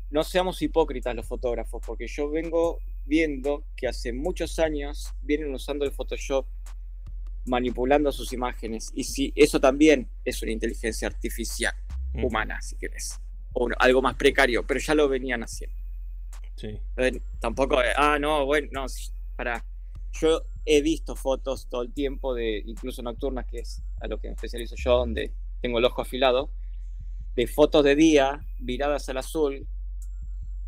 [0.10, 5.84] no seamos hipócritas los fotógrafos, porque yo vengo viendo que hace muchos años vienen usando
[5.84, 6.46] el Photoshop
[7.46, 8.92] manipulando sus imágenes.
[8.96, 11.74] Y si eso también es una inteligencia artificial
[12.14, 13.20] humana, si quieres.
[13.54, 15.78] O algo más precario, pero ya lo venían haciendo.
[16.56, 16.80] Sí.
[17.40, 18.86] tampoco, ah, no, bueno, no,
[19.36, 19.66] para.
[20.14, 24.28] Yo he visto fotos todo el tiempo de, incluso nocturnas, que es a lo que
[24.28, 26.52] me especializo yo, donde tengo el ojo afilado,
[27.36, 29.66] de fotos de día viradas al azul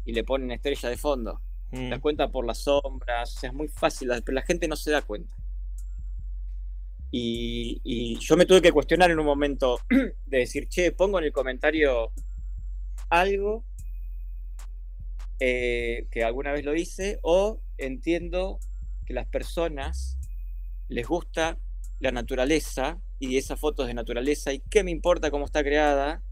[0.06, 1.42] y le ponen estrella de fondo.
[1.72, 1.90] Mm.
[1.90, 4.92] das cuenta por las sombras, o sea, es muy fácil, pero la gente no se
[4.92, 5.36] da cuenta.
[7.16, 9.78] Y, yo me tuve que cuestionar en un momento
[10.26, 12.12] de decir, che, pongo en el comentario
[13.10, 13.64] algo
[15.40, 18.60] eh, que alguna vez lo hice, o entiendo
[19.06, 20.18] que las personas
[20.88, 21.60] les gusta
[22.00, 26.24] la naturaleza y esas fotos de naturaleza, y qué me importa cómo está creada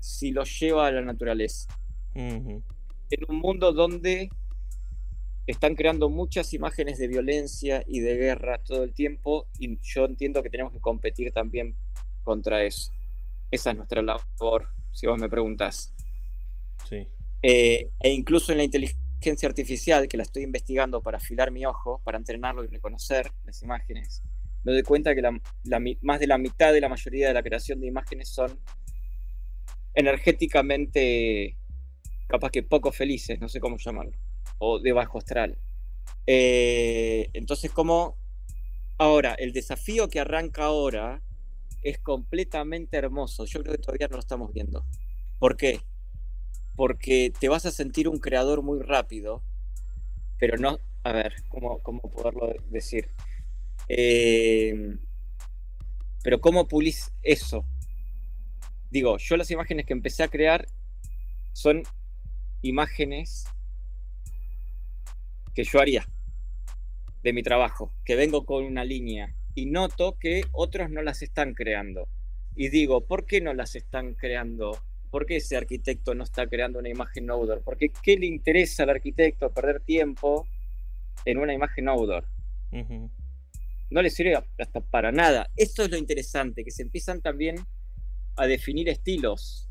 [0.00, 1.68] si lo lleva a la naturaleza.
[2.14, 2.64] En
[3.28, 4.30] un mundo donde
[5.46, 10.42] están creando muchas imágenes de violencia y de guerra todo el tiempo y yo entiendo
[10.42, 11.76] que tenemos que competir también
[12.22, 12.92] contra eso.
[13.50, 15.94] Esa es nuestra labor, si vos me preguntas.
[16.88, 17.06] Sí.
[17.42, 22.00] Eh, e incluso en la inteligencia artificial, que la estoy investigando para afilar mi ojo,
[22.04, 24.22] para entrenarlo y reconocer las imágenes,
[24.64, 25.22] me doy cuenta que
[26.00, 28.58] más de la mitad de la mayoría de la creación de imágenes son
[29.94, 31.58] energéticamente
[32.26, 34.23] capaz que poco felices, no sé cómo llamarlo
[34.58, 35.58] o de bajo astral.
[36.26, 38.16] Eh, entonces, como
[38.98, 41.22] ahora, el desafío que arranca ahora
[41.82, 43.44] es completamente hermoso.
[43.44, 44.84] Yo creo que todavía no lo estamos viendo.
[45.38, 45.80] ¿Por qué?
[46.76, 49.42] Porque te vas a sentir un creador muy rápido,
[50.38, 53.10] pero no, a ver, ¿cómo, cómo poderlo decir?
[53.88, 54.96] Eh,
[56.22, 57.66] pero ¿cómo pulís eso?
[58.90, 60.66] Digo, yo las imágenes que empecé a crear
[61.52, 61.82] son
[62.62, 63.44] imágenes
[65.54, 66.06] que yo haría
[67.22, 71.54] de mi trabajo, que vengo con una línea y noto que otros no las están
[71.54, 72.08] creando.
[72.56, 74.78] Y digo, ¿por qué no las están creando?
[75.10, 77.62] ¿Por qué ese arquitecto no está creando una imagen outdoor?
[77.62, 80.46] Porque ¿qué le interesa al arquitecto perder tiempo
[81.24, 82.26] en una imagen outdoor?
[83.90, 85.48] No le sirve hasta para nada.
[85.56, 87.56] Esto es lo interesante, que se empiezan también
[88.36, 89.68] a definir estilos.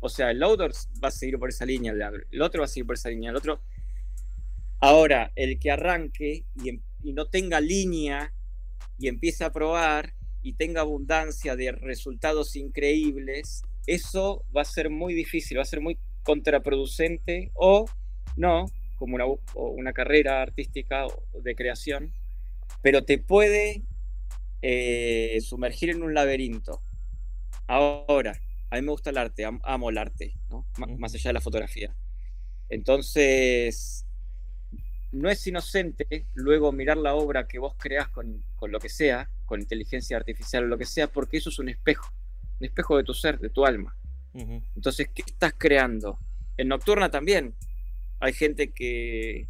[0.00, 0.72] O sea, el outdoor
[1.02, 3.36] va a seguir por esa línea, el otro va a seguir por esa línea, el
[3.36, 3.60] otro
[4.80, 8.32] Ahora, el que arranque em, y, no tenga línea
[8.98, 15.12] y empiece a probar y tenga abundancia de resultados increíbles, eso va a ser muy
[15.12, 17.86] difícil, va a ser muy contraproducente o
[18.36, 18.66] no,
[18.96, 21.06] como una, una carrera artística
[21.42, 22.12] de creación,
[22.82, 23.82] pero te puede
[24.62, 26.82] eh, sumergir en un laberinto.
[27.66, 28.40] Ahora,
[28.70, 30.34] a mí me gusta el arte, amo el arte,
[30.98, 31.94] más allá de la fotografía.
[32.68, 34.06] Entonces,
[35.12, 39.60] no es inocente luego mirar la obra que vos creás con, lo que sea, con
[39.60, 42.12] inteligencia artificial o lo que sea, porque eso es un espejo,
[42.60, 43.96] un espejo de tu ser, de tu alma.
[44.32, 46.18] Entonces, ¿qué estás creando?
[46.56, 47.54] En Nocturna también
[48.20, 49.48] hay gente que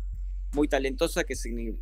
[0.53, 1.75] muy talentosa que se,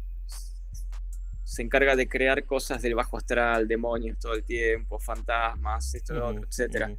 [1.44, 6.42] se encarga de crear cosas del bajo astral, demonios todo el tiempo, fantasmas, esto, otro,
[6.44, 6.98] etc.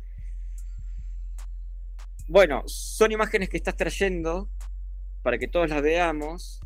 [2.28, 4.50] Bueno, son imágenes que estás trayendo
[5.22, 6.62] para que todos las veamos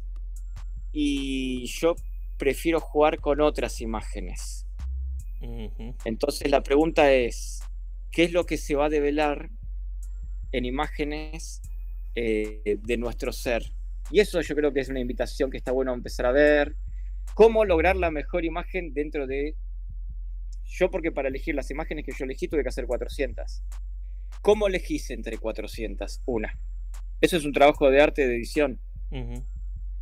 [0.94, 1.96] y yo
[2.38, 4.66] prefiero jugar con otras imágenes.
[6.06, 7.62] Entonces la pregunta es,
[8.12, 9.50] ¿qué es lo que se va a develar
[10.54, 11.62] en imágenes
[12.16, 13.74] eh, de nuestro ser?
[14.12, 16.76] Y eso yo creo que es una invitación que está bueno empezar a ver.
[17.34, 19.56] ¿Cómo lograr la mejor imagen dentro de...
[20.66, 23.64] Yo porque para elegir las imágenes que yo elegí tuve que hacer 400.
[24.42, 26.22] ¿Cómo elegís entre 400?
[26.26, 26.58] Una.
[27.20, 28.80] Eso es un trabajo de arte de edición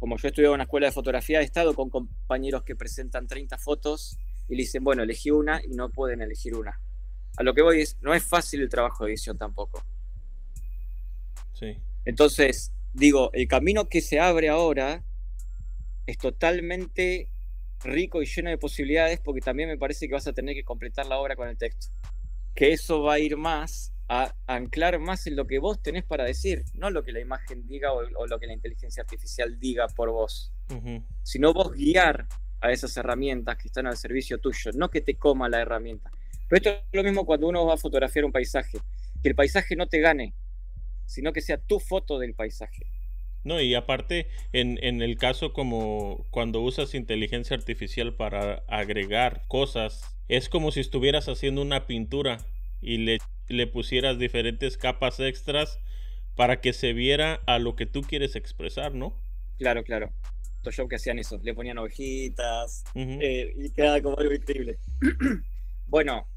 [0.01, 3.59] como yo estudiado en una escuela de fotografía, he estado con compañeros que presentan 30
[3.59, 4.17] fotos
[4.49, 6.81] y le dicen, bueno, elegí una y no pueden elegir una.
[7.37, 9.85] A lo que voy es, no es fácil el trabajo de edición tampoco.
[11.53, 11.77] Sí.
[12.03, 15.03] Entonces, digo, el camino que se abre ahora
[16.07, 17.29] es totalmente
[17.83, 21.05] rico y lleno de posibilidades porque también me parece que vas a tener que completar
[21.05, 21.93] la obra con el texto.
[22.55, 26.25] Que eso va a ir más a anclar más en lo que vos tenés para
[26.25, 30.09] decir, no lo que la imagen diga o, lo que la inteligencia artificial diga por
[30.09, 30.51] vos,
[31.23, 32.27] sino vos guiar
[32.59, 36.11] a esas herramientas que están al servicio tuyo, no que te coma la herramienta.
[36.47, 38.79] Pero esto es lo mismo cuando uno va a fotografiar un paisaje,
[39.23, 40.33] que el paisaje no te gane,
[41.05, 42.85] sino que sea tu foto del paisaje.
[43.43, 50.03] No, y aparte, en, en, el caso como cuando usas inteligencia artificial para agregar cosas,
[50.27, 52.37] es como si estuvieras haciendo una pintura
[52.81, 55.79] y le, le pusieras diferentes capas extras
[56.35, 59.15] para que se viera a lo que tú quieres expresar, ¿no?
[59.57, 60.11] Claro, claro.
[60.57, 64.77] Photoshop que hacían eso, le ponían ovejitas eh, y quedaba como algo increíble.
[65.87, 66.27] bueno,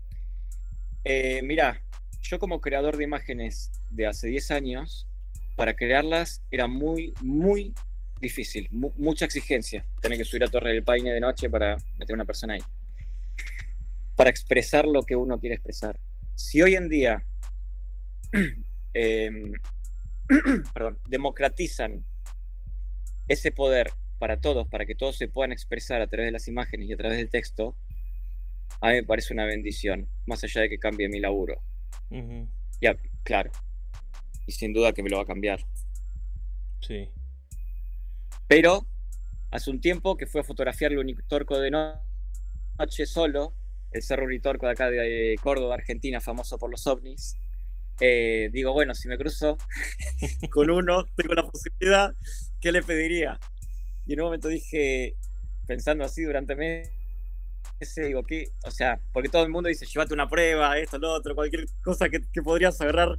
[1.05, 1.83] eh, mira,
[2.23, 5.07] yo como creador de imágenes de hace 10 años,
[5.57, 7.75] para crearlas era muy, muy
[8.21, 9.85] difícil, mucha exigencia.
[10.01, 12.63] Tener que subir a Torre del Paine de noche para meter una persona ahí.
[14.17, 15.99] Para expresar lo que uno quiere expresar.
[16.35, 17.25] Si hoy en día
[18.95, 19.53] em,
[20.75, 22.05] perdón, democratizan
[23.29, 26.89] ese poder para todos, para que todos se puedan expresar a través de las imágenes
[26.89, 27.77] y a través del texto,
[28.81, 31.61] a mí me parece una bendición, más allá de que cambie mi laburo.
[32.81, 33.51] Ya, claro.
[34.47, 35.61] Y sin duda que me lo va a cambiar.
[36.81, 37.11] Sí.
[38.47, 38.87] Pero
[39.51, 43.55] hace un tiempo que fue a fotografiar el Unitorco de noche solo,
[43.95, 47.37] el Cerro Unitorco de acá de Córdoba, Argentina, famoso por los ovnis.
[48.01, 49.57] Eh, digo, bueno, si me cruzo
[50.51, 52.13] con uno, tengo la posibilidad,
[52.61, 53.39] ¿qué le pediría?
[54.05, 55.15] Y en un momento dije,
[55.67, 56.91] pensando así durante meses,
[57.97, 58.49] digo, ¿qué?
[58.67, 62.09] O sea, porque todo el mundo dice, llévate una prueba, esto, lo otro, cualquier cosa
[62.09, 63.17] que, podrías agarrar.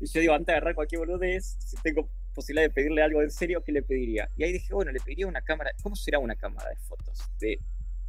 [0.00, 3.30] Y yo digo, antes de agarrar cualquier boludez, si tengo posibilidad de pedirle algo en
[3.30, 4.30] serio, ¿qué le pediría?
[4.34, 7.60] Y ahí dije, bueno, le pediría una cámara, ¿cómo será una cámara de fotos de,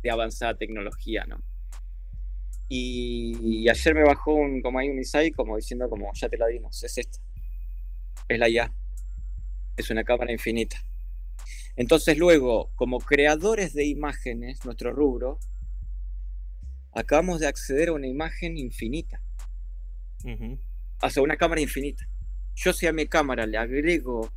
[0.02, 1.44] de avanzada tecnología, no?
[2.74, 6.48] Y, ayer me bajó un, como hay un insight como diciendo como ya te la
[6.48, 7.20] dimos, es esta.
[8.30, 8.74] Es la ya.
[9.76, 10.82] Es una cámara infinita.
[11.76, 15.38] Entonces luego, como creadores de imágenes, nuestro rubro,
[16.94, 19.22] acabamos de acceder a una imagen infinita.
[20.24, 22.08] O una cámara infinita.
[22.56, 24.32] Yo si a mi cámara le agrego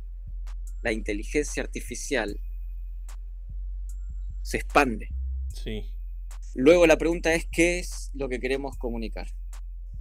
[0.81, 2.37] la inteligencia artificial,
[4.41, 5.07] se expande.
[5.53, 5.94] Sí.
[6.55, 9.27] Luego la pregunta es qué es lo que queremos comunicar.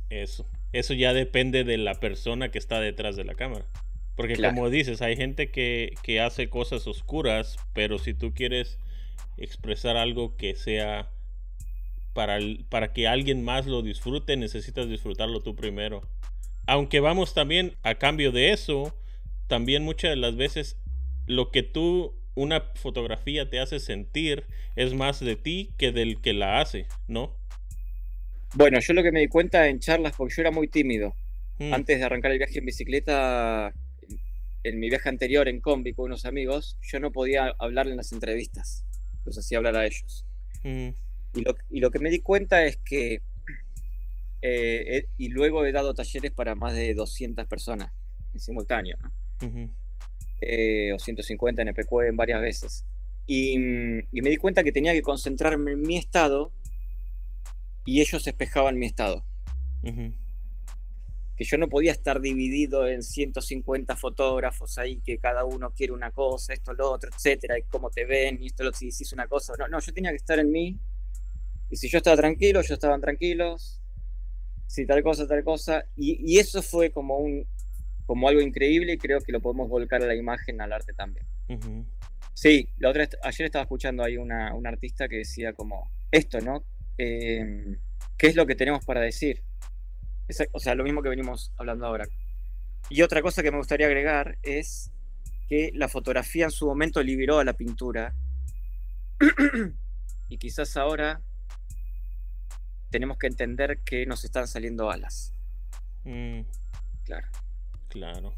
[0.08, 0.48] Eso.
[0.72, 3.66] Eso ya depende de la persona que está detrás de la cámara.
[4.14, 8.78] Porque como dices, hay gente que, hace cosas oscuras, pero si tú quieres
[9.36, 11.10] expresar algo que sea
[12.12, 12.38] para,
[12.68, 16.02] para que alguien más lo disfrute, necesitas disfrutarlo tú primero.
[16.66, 18.96] Aunque vamos también a cambio de eso,
[19.48, 20.78] también muchas de las veces
[21.26, 24.44] lo que tú una fotografía te hace sentir
[24.76, 27.36] es más de ti que del que la hace, ¿no?
[28.54, 31.14] Bueno, yo lo que me di cuenta en charlas, porque yo era muy tímido.
[31.58, 31.74] Mm.
[31.74, 33.72] Antes de arrancar el viaje en bicicleta,
[34.62, 38.12] en mi viaje anterior en combi con unos amigos, yo no podía hablar en las
[38.12, 38.84] entrevistas.
[39.24, 40.24] Los hacía hablar a ellos.
[40.62, 40.88] Mm.
[41.70, 43.20] Y, lo, que me di cuenta es que,
[44.42, 47.92] eh, y luego he dado talleres para más de 200 personas
[48.32, 49.12] en simultáneo, ¿no?
[50.40, 52.84] Eh, o 150 en en varias veces.
[53.26, 56.52] Y, me di cuenta que tenía que concentrarme en mi estado
[57.84, 59.24] y ellos espejaban mi estado.
[59.82, 66.10] Que yo no podía estar dividido en 150 fotógrafos ahí, que cada uno quiere una
[66.10, 69.26] cosa, esto, lo otro, etcétera, y cómo te ven, y esto, lo, si hiciste una
[69.26, 69.54] cosa.
[69.58, 70.78] No, no, yo tenía que estar en mí.
[71.70, 73.80] Y si yo estaba tranquilo, ellos estaban tranquilos.
[74.66, 75.86] Si tal cosa, tal cosa.
[75.96, 77.46] y eso fue como un,
[78.06, 81.26] como algo increíble y creo que lo podemos volcar a la imagen, al arte también.
[82.34, 86.64] Sí, la otra, ayer estaba escuchando ahí una, artista que decía como esto, ¿no?
[86.98, 87.78] Em,
[88.16, 89.42] ¿Qué es lo que tenemos para decir?
[90.52, 92.06] o sea, lo mismo que venimos hablando ahora.
[92.88, 94.90] Y otra cosa que me gustaría agregar es
[95.48, 98.14] que la fotografía en su momento liberó a la pintura
[100.28, 101.20] y quizás ahora
[102.90, 105.34] tenemos que entender que nos están saliendo alas.
[106.04, 106.42] Mm.
[107.04, 107.28] Claro.
[107.94, 108.34] Claro.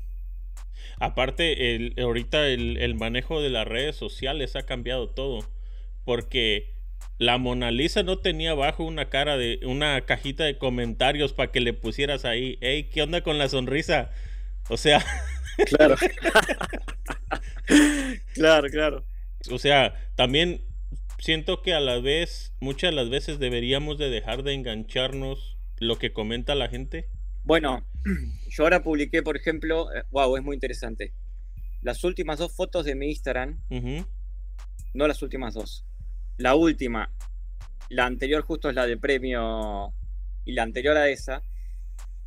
[1.00, 5.48] Aparte, el, ahorita el, manejo de las redes sociales ha cambiado todo.
[6.04, 6.74] Porque
[7.18, 11.60] la Mona Lisa no tenía abajo una cara de una cajita de comentarios para que
[11.60, 14.10] le pusieras ahí, hey, ¿qué onda con la sonrisa?
[14.68, 15.04] O sea.
[15.64, 15.96] Claro.
[18.34, 19.04] claro, claro.
[19.50, 20.60] O sea, también
[21.18, 25.96] siento que a la vez, muchas de las veces deberíamos de dejar de engancharnos lo
[25.96, 27.08] que comenta la gente
[27.46, 27.86] bueno,
[28.50, 31.12] yo ahora publiqué, por ejemplo, wow, eh, es muy interesante.
[31.80, 33.60] Las últimas dos fotos de mi Instagram,
[34.92, 35.86] no las últimas dos.
[36.38, 37.08] La última,
[37.88, 39.94] la anterior justo es la de premio
[40.44, 41.40] y la anterior a esa,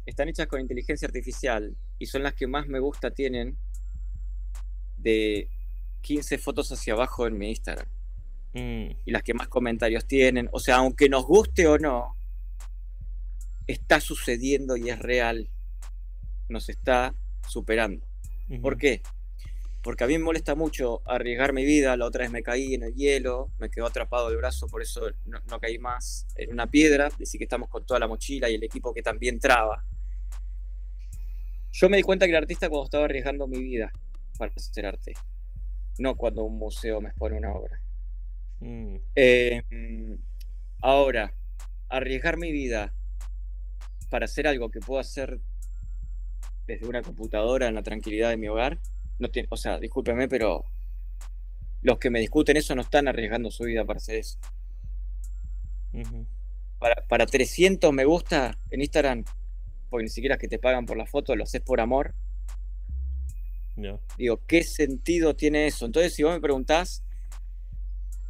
[0.05, 3.57] están hechas con inteligencia artificial y son las que más me gusta tienen
[4.97, 5.49] de
[6.01, 7.87] 15 fotos hacia abajo en mi Instagram.
[8.53, 8.91] Mm.
[9.05, 10.47] Y las que más comentarios tienen.
[10.53, 12.15] O sea, aunque nos guste o no,
[13.71, 15.49] está sucediendo y es real.
[16.47, 17.13] Nos está
[17.47, 18.05] superando.
[18.61, 19.01] ¿Por qué?
[19.83, 21.95] Porque a mí me molesta mucho arriesgar mi vida.
[21.95, 25.11] La otra vez me caí en el hielo, me quedó atrapado el brazo, por eso
[25.25, 27.09] no, no caí más en una piedra.
[27.17, 29.85] Decir que estamos con toda la mochila y el equipo que también traba.
[31.71, 33.91] Yo me di cuenta que el artista cuando estaba arriesgando mi vida
[34.37, 35.13] para hacer arte,
[35.99, 37.79] no cuando un museo me expone una obra.
[38.61, 38.95] Mm.
[39.13, 40.17] Em,
[40.81, 41.31] ahora,
[41.87, 42.93] arriesgar mi vida
[44.09, 45.39] para hacer algo que puedo hacer
[46.67, 48.79] desde una computadora en la tranquilidad de mi hogar,
[49.17, 50.65] no tiene, o sea, discúlpeme, pero
[51.81, 54.39] los que me discuten eso no están arriesgando su vida para hacer eso.
[56.77, 59.25] para, para 300 me gusta en Instagram,
[59.89, 62.13] porque ni siquiera es que te pagan por la foto, lo haces por amor.
[64.17, 65.85] Digo, ¿qué sentido tiene eso?
[65.85, 67.03] Entonces, si vos me preguntás,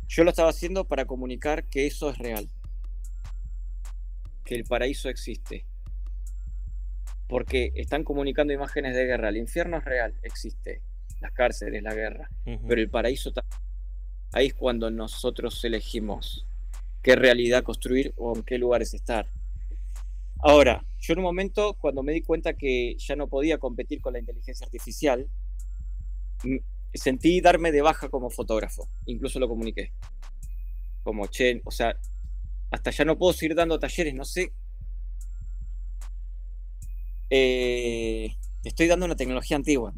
[0.07, 2.49] yo lo estaba haciendo para comunicar que eso es real.
[4.50, 5.64] Que el paraíso existe.
[7.28, 9.30] Porque están comunicando imágenes de guerra.
[9.30, 10.82] El infierno es real, existe.
[11.22, 12.32] Las cárceles, la guerra.
[12.43, 13.62] Pero el paraíso también.
[14.32, 16.47] Ahí es cuando nosotros elegimos
[17.04, 19.28] qué realidad construir o en qué lugares estar.
[20.39, 24.14] Ahora, yo en un momento, cuando me di cuenta que ya no podía competir con
[24.14, 25.28] la inteligencia artificial,
[26.91, 28.89] sentí darme de baja como fotógrafo.
[29.06, 29.93] Incluso lo comuniqué.
[31.04, 31.95] Como, che, o sea,
[32.72, 34.53] hasta ya no puedo seguir dando talleres, no sé.
[37.30, 39.93] Eh, te estoy dando una tecnología antigua.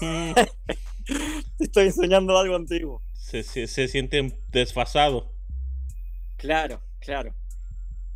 [0.00, 0.34] Te
[1.64, 3.02] estoy enseñando algo antiguo.
[3.14, 5.32] Se, se, siente desfasado.
[6.36, 7.34] Claro, claro.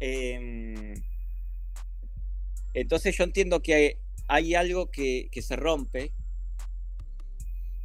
[0.01, 0.95] Em,
[2.73, 6.13] entonces yo entiendo que hay, algo que, se rompe.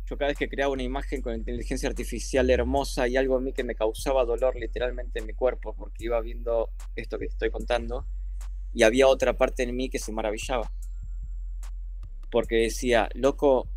[0.09, 3.53] Yo cada vez que creaba una imagen con inteligencia artificial hermosa y algo en mí
[3.53, 8.07] que me causaba dolor literalmente en mi cuerpo porque iba viendo esto que estoy contando
[8.73, 10.71] y había otra parte en mí que se maravillaba.
[12.31, 13.67] Porque decía, loco,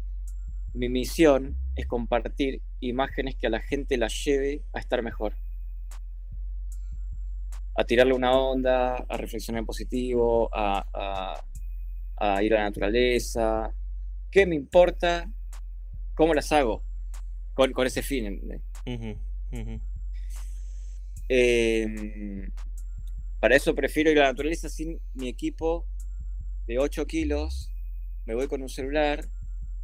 [0.73, 5.35] mi misión es compartir imágenes que a la gente la lleve a estar mejor
[7.75, 11.41] a tirarle una onda, a reflexionar en positivo, a,
[12.43, 13.75] ir a la naturaleza.
[14.31, 15.29] ¿Qué me importa?
[16.23, 16.85] ¿Cómo las hago?
[17.53, 18.63] Con, ese fin.
[21.29, 22.49] Em,
[23.41, 25.85] para eso prefiero ir a la naturaleza sin mi equipo
[26.69, 27.73] de 8 kilos.
[28.25, 29.27] Me voy con un celular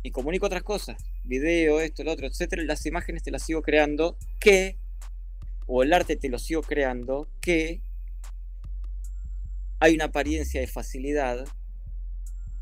[0.05, 1.03] y comunico otras cosas.
[1.25, 2.63] Video, esto, lo otro, etcétera.
[2.63, 4.79] Las imágenes te las sigo creando que
[5.67, 7.83] o el arte te lo sigo creando, que
[9.81, 11.49] hay una apariencia de facilidad,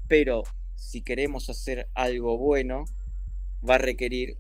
[0.09, 0.45] pero
[0.77, 2.87] si queremos hacer algo bueno,
[3.69, 4.39] va a requerir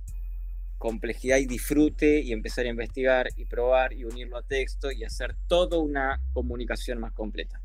[0.78, 5.34] complejidad y disfrute y empezar a investigar y probar y unirlo a texto y hacer
[5.48, 7.62] toda una comunicación más completa.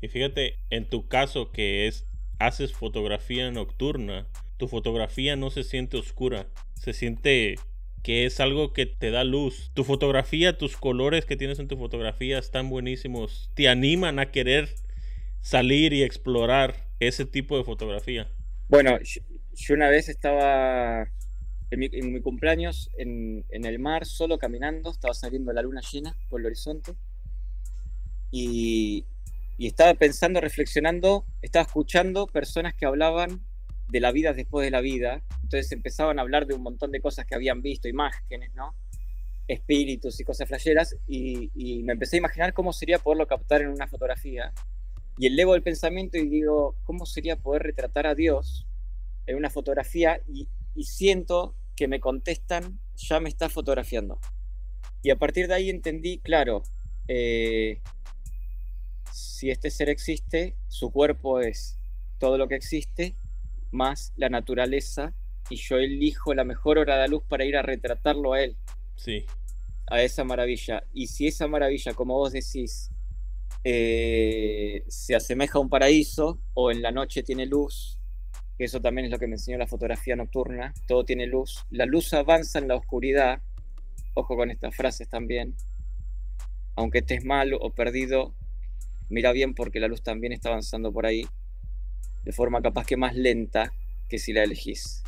[0.00, 2.06] Y fíjate, en tu caso que es
[2.38, 7.56] haces fotografía nocturna, tu fotografía no se siente oscura, se siente
[8.02, 9.70] que es algo que te da luz.
[9.72, 13.50] Tu fotografía, tus colores que tienes en tu fotografía están buenísimos.
[13.54, 14.68] Te animan a querer
[15.40, 18.30] salir y explorar ese tipo de fotografía.
[18.68, 18.98] Bueno,
[19.54, 21.08] yo, una vez estaba
[21.70, 26.46] en mi, cumpleaños en, el mar, solo caminando, estaba saliendo la luna llena por el
[26.46, 26.92] horizonte
[28.30, 29.06] y,
[29.58, 33.40] estaba pensando, reflexionando, estaba escuchando personas que hablaban
[33.88, 35.22] de la vida después de la vida.
[35.42, 38.74] Entonces empezaban a hablar de un montón de cosas que habían visto, imágenes, ¿no?
[39.46, 40.96] Espíritus y cosas flasheras.
[41.06, 44.52] Y, me empecé a imaginar cómo sería poderlo captar en una fotografía.
[45.18, 48.66] Y elevo el pensamiento y digo, ¿cómo sería poder retratar a Dios
[49.26, 50.20] en una fotografía?
[50.28, 50.48] Y,
[50.82, 54.18] siento que me contestan, ya me está fotografiando.
[55.02, 56.62] Y a partir de ahí entendí, claro,
[57.06, 57.80] eh,
[59.12, 61.78] si este ser existe, su cuerpo es
[62.18, 63.16] todo lo que existe
[63.70, 65.14] más la naturaleza
[65.50, 68.56] y yo elijo la mejor hora de luz para ir a retratarlo a él.
[68.96, 69.26] Sí.
[69.86, 70.84] A esa maravilla.
[70.92, 72.90] Y si esa maravilla, como vos decís,
[73.62, 77.98] eh, se asemeja a un paraíso o en la noche tiene luz,
[78.56, 81.86] que eso también es lo que me enseñó la fotografía nocturna, todo tiene luz, la
[81.86, 83.40] luz avanza en la oscuridad,
[84.14, 85.54] ojo con estas frases también,
[86.76, 88.34] aunque estés mal o perdido,
[89.08, 91.26] mira bien porque la luz también está avanzando por ahí
[92.24, 93.72] de forma capaz que más lenta
[94.08, 95.02] que si la elegís,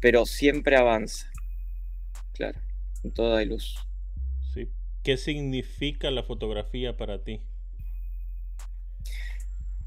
[0.00, 1.30] pero siempre avanza.
[2.32, 2.58] Claro,
[3.04, 3.76] en toda hay luz.
[4.54, 4.68] Sí.
[5.02, 7.42] ¿Qué significa la fotografía para ti?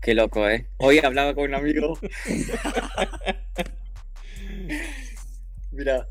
[0.06, 0.68] Qué loco, ¿eh?
[0.78, 1.97] Hoy hablaba con un amigo.
[5.72, 6.08] Mira,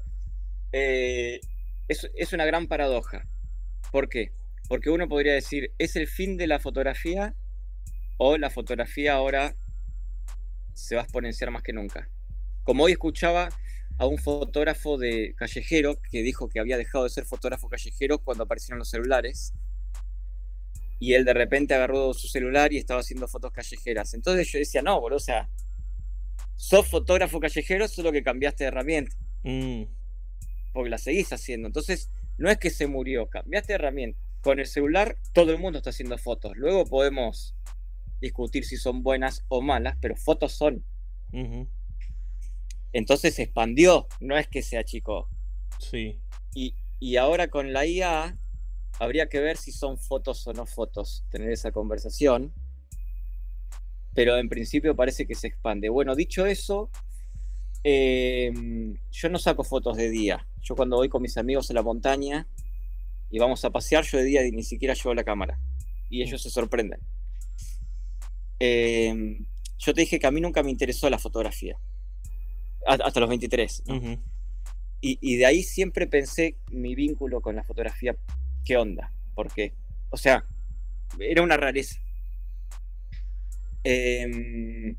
[0.72, 1.40] eh,
[1.86, 3.24] es, es una gran paradoja.
[3.92, 4.32] ¿Por qué?
[4.68, 7.36] Porque uno podría decir, ¿es el fin de la fotografía?
[8.16, 9.55] O la fotografía ahora
[10.72, 12.09] se va a exponenciar más que nunca.
[12.64, 13.49] Como hoy escuchaba
[13.97, 18.42] a un fotógrafo de callejero que dijo que había dejado de ser fotógrafo callejero cuando
[18.42, 19.55] aparecieron los celulares.
[21.05, 24.14] Y él de repente agarró su celular y estaba haciendo fotos callejeras.
[24.14, 25.50] Entonces yo decía, no, boludo, o sea,
[26.57, 29.14] sos fotógrafo callejero, solo que cambiaste de herramienta.
[29.42, 29.82] Mm.
[30.72, 31.66] Porque la seguís haciendo.
[31.66, 34.18] Entonces, no es que se murió, cambiaste de herramienta.
[34.40, 36.57] Con el celular todo el mundo está haciendo fotos.
[36.57, 37.55] Luego podemos
[38.22, 40.86] discutir si son buenas o malas, pero fotos son.
[42.94, 45.28] Entonces se expandió, no es que se achicó.
[45.80, 46.18] Sí.
[46.55, 48.38] Y, y ahora con la IA
[48.99, 52.53] habría que ver si son fotos o no fotos, tener esa conversación.
[54.14, 55.88] Pero en principio parece que se expande.
[55.88, 56.90] Bueno, dicho eso,
[57.82, 60.47] em, yo no saco fotos de día.
[60.62, 62.47] Yo cuando voy con mis amigos a la montaña
[63.30, 65.59] y vamos a pasear, yo de día ni siquiera llevo la cámara.
[66.09, 67.01] Y ellos se sorprenden.
[68.61, 69.45] Em,
[69.78, 71.76] yo te dije que a mí nunca me interesó la fotografía.
[72.86, 73.82] Hasta los 23.
[75.01, 78.16] y, y, de ahí siempre pensé mi vínculo con la fotografía.
[78.64, 79.12] ¿Qué onda?
[79.34, 79.74] ¿Por qué?
[80.10, 80.46] O sea,
[81.18, 81.96] era una rareza.
[83.82, 84.96] Em,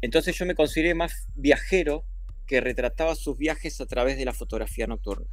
[0.00, 2.04] entonces yo me consideré más viajero
[2.46, 5.26] que retrataba sus viajes a través de la fotografía nocturna.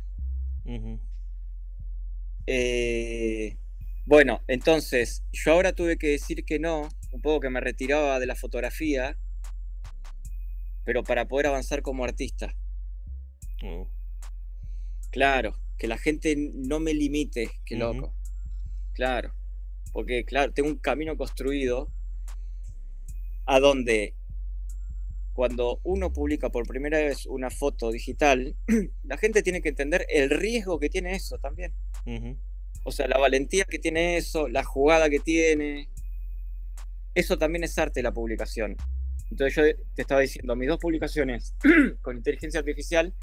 [2.45, 3.57] Eh,
[4.05, 8.28] bueno, entonces yo ahora tuve que decir que no, un poco que me retiraba de
[8.28, 9.18] la fotografía,
[10.84, 12.55] pero para poder avanzar como artista.
[13.63, 13.89] Oh.
[15.09, 18.16] Claro, que la gente no me limite, qué loco.
[18.94, 19.34] Claro,
[19.92, 21.92] porque claro, tengo un camino construido
[23.46, 24.16] a donde
[25.34, 28.56] cuando uno publica por primera vez una foto digital,
[29.04, 31.74] la gente tiene que entender el riesgo que tiene eso también.
[32.84, 35.90] O sea, la valentía que tiene eso, la jugada que tiene.
[37.14, 38.78] Eso también es arte la publicación.
[39.30, 41.56] Entonces yo te estaba diciendo, mis dos publicaciones
[42.02, 43.14] con inteligencia artificial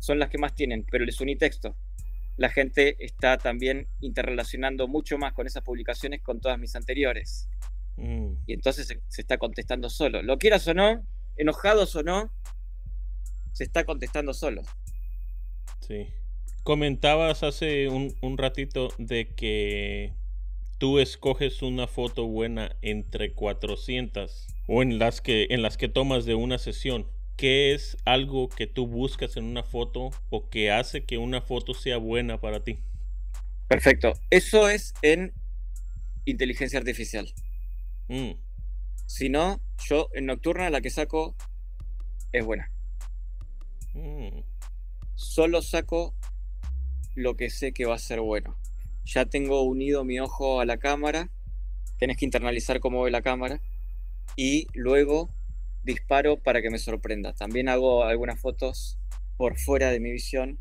[0.00, 1.76] son las que más tienen, pero les uní texto.
[2.40, 7.50] La gente está también interrelacionando mucho más con esas publicaciones con todas mis anteriores.
[7.96, 8.32] Mm.
[8.46, 10.22] Y entonces se, se, está contestando solo.
[10.22, 11.04] Lo quieras o no,
[11.36, 12.32] enojados o no,
[13.52, 14.62] se está contestando solo.
[15.80, 16.08] Sí.
[16.62, 20.14] Comentabas hace un, ratito de que
[20.78, 26.24] tú escoges una foto buena entre 400 o en las que en las que tomas
[26.24, 27.06] de una sesión.
[27.40, 31.72] ¿Qué es algo que tú buscas en una foto o que hace que una foto
[31.72, 32.80] sea buena para ti?
[33.66, 34.12] Perfecto.
[34.28, 35.32] Eso es en
[36.26, 37.32] inteligencia artificial.
[38.08, 38.32] Mm.
[39.06, 41.34] Si no, yo en Nocturna la que saco
[42.32, 42.70] es buena.
[43.94, 44.40] Mm.
[45.14, 46.14] Solo saco
[47.14, 48.54] lo que sé que va a ser bueno.
[49.06, 51.30] Ya tengo unido mi ojo a la cámara.
[51.96, 53.62] Tienes que internalizar cómo ve la cámara.
[54.36, 55.30] Y luego
[55.82, 57.32] disparo para que me sorprenda.
[57.32, 58.98] También hago algunas fotos
[59.36, 60.58] por fuera de mi visión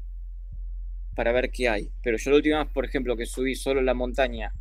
[1.15, 1.91] para ver qué hay.
[2.01, 4.53] Pero yo la última vez, por ejemplo, que subí solo la montaña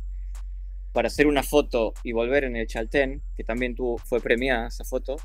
[0.91, 4.83] para hacer una foto y volver en el Chaltén, que también tuvo, fue premiada esa
[4.83, 5.17] foto,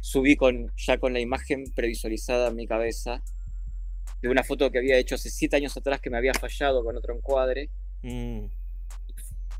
[0.00, 3.22] subí con, ya con la imagen previsualizada en mi cabeza
[4.22, 6.96] de una foto que había hecho hace siete años atrás que me había fallado con
[6.96, 7.70] otro encuadre.
[8.02, 8.46] Mm.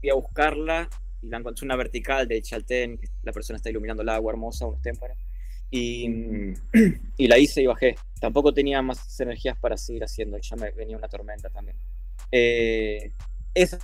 [0.00, 0.88] Fui a buscarla
[1.22, 4.66] y la encontré una vertical de Chaltén, que la persona está iluminando el agua hermosa,
[4.66, 5.18] unos témpanos.
[5.70, 6.08] Y,
[7.16, 7.94] y, la hice y bajé.
[8.20, 11.76] Tampoco tenía más energías para seguir haciendo, ya me venía una tormenta también.
[12.32, 13.12] Eh,
[13.54, 13.78] esa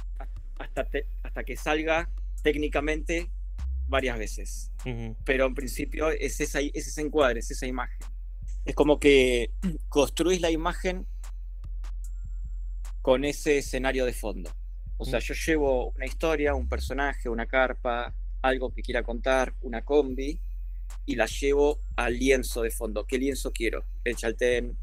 [0.58, 0.86] hasta,
[1.22, 2.10] hasta que salga
[2.42, 3.30] técnicamente
[3.86, 4.70] varias veces.
[5.24, 7.98] Pero en principio es, esa, es ese encuadre, es esa imagen.
[8.64, 9.50] Es como que
[9.88, 11.06] construís la imagen
[13.02, 14.50] con ese escenario de fondo.
[14.98, 19.84] O sea, yo llevo una historia, un personaje, una carpa, algo que quiera contar, una
[19.84, 20.40] combi,
[21.04, 23.06] y la llevo al lienzo de fondo.
[23.06, 23.84] ¿Qué lienzo quiero?
[24.04, 24.76] El chaltén,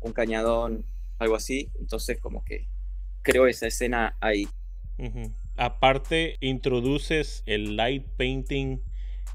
[0.00, 0.86] un cañadón,
[1.18, 1.70] algo así.
[1.78, 2.66] Entonces, como que
[3.22, 4.48] creo esa escena ahí.
[5.56, 8.80] Aparte, introduces el light painting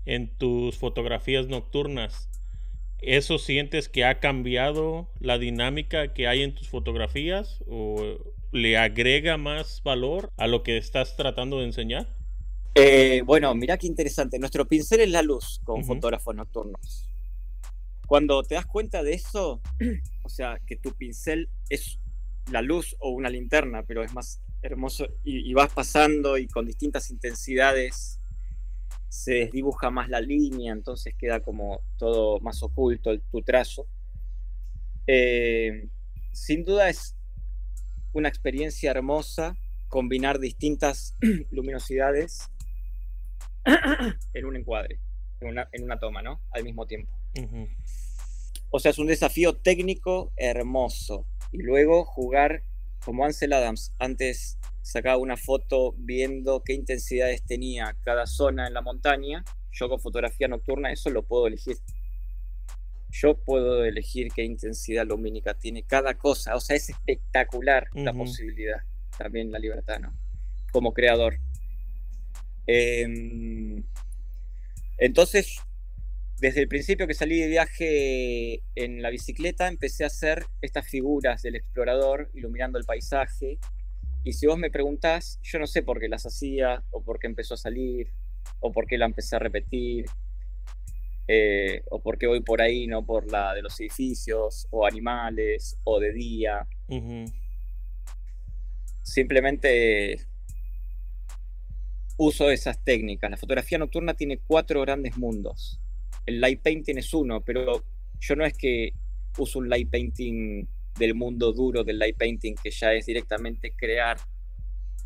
[0.06, 2.30] en tus fotografías nocturnas.
[3.00, 8.18] ¿Eso sientes que ha cambiado la dinámica que hay en tus fotografías o
[8.54, 12.08] le agrega más valor a lo que estás tratando de enseñar?
[12.76, 14.40] Eh, bueno, mira qué interesante.
[14.40, 17.10] Nuestro pincel es la luz con fotógrafos nocturnos.
[18.08, 19.62] Cuando te das cuenta de eso,
[20.24, 22.00] o sea, que tu pincel es
[22.52, 27.12] la luz o una linterna, pero es más hermoso y, vas pasando y con distintas
[27.12, 28.20] intensidades
[29.10, 33.88] se desdibuja más la línea, entonces queda como todo más oculto el, tu trazo.
[35.06, 35.88] Eh,
[36.32, 37.16] sin duda es
[38.14, 39.58] una experiencia hermosa
[39.90, 41.16] combinar distintas
[41.52, 42.50] luminosidades
[44.34, 45.00] en un encuadre.
[45.40, 46.42] en una, toma, ¿no?
[46.52, 47.12] Al mismo tiempo.
[48.70, 51.28] O sea, es un desafío técnico hermoso.
[51.52, 52.64] Y luego jugar
[53.06, 53.94] como Ansel Adams.
[54.00, 59.44] Antes sacaba una foto viendo qué intensidades tenía cada zona en la montaña.
[59.72, 61.78] Yo con fotografía nocturna eso lo puedo elegir.
[63.14, 66.56] Yo puedo elegir qué intensidad lumínica tiene cada cosa.
[66.56, 68.82] O sea, es espectacular la posibilidad.
[69.16, 70.18] También la libertad, ¿no?
[70.72, 71.38] Como creador.
[72.66, 73.84] Em,
[74.98, 75.58] entonces,
[76.40, 81.44] desde el principio que salí de viaje en la bicicleta, empecé a hacer estas figuras
[81.44, 83.60] del explorador iluminando el paisaje.
[84.24, 87.28] Y si vos me preguntás, yo no sé por qué las hacía, o por qué
[87.28, 88.12] empezó a salir,
[88.60, 90.06] o por qué la empecé a repetir,
[91.28, 95.78] eh, o por qué voy por ahí, no por la de los edificios, o animales,
[95.84, 96.68] o de día.
[99.02, 100.20] Simplemente
[102.18, 103.32] uso esas técnicas.
[103.32, 105.80] La fotografía nocturna tiene cuatro grandes mundos.
[106.26, 107.84] El light painting es uno, pero
[108.20, 108.94] yo no es que
[109.38, 110.68] uso un light painting
[110.98, 114.18] del mundo duro del light painting, que ya es directamente crear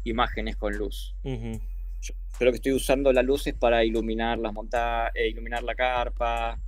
[0.03, 1.15] imágenes con luz.
[2.01, 6.59] Yo, creo que estoy usando las luces para iluminar las montañas, eh, iluminar la carpa,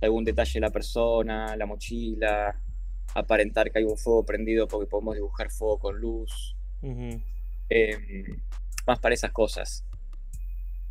[0.00, 2.60] algún detalle de la persona, la mochila,
[3.14, 6.56] aparentar que hay un fuego prendido porque podemos dibujar fuego con luz
[8.86, 9.84] más para esas cosas.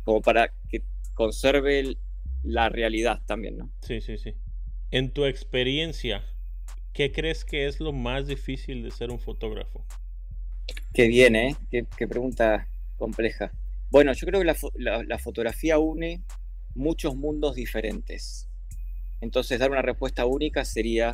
[0.04, 0.82] Como para que
[1.14, 1.96] conserve
[2.42, 3.70] la realidad también, ¿no?
[3.82, 4.34] Sí, sí, sí.
[4.90, 6.24] En tu experiencia,
[6.92, 9.84] ¿qué crees que es lo más difícil de ser un fotógrafo?
[10.92, 11.56] Qué bien, ¿eh?
[11.70, 13.50] Qué, pregunta compleja.
[13.90, 16.22] Bueno, yo creo que la, fotografía une
[16.74, 18.48] muchos mundos diferentes.
[19.20, 21.12] Entonces dar una respuesta única sería,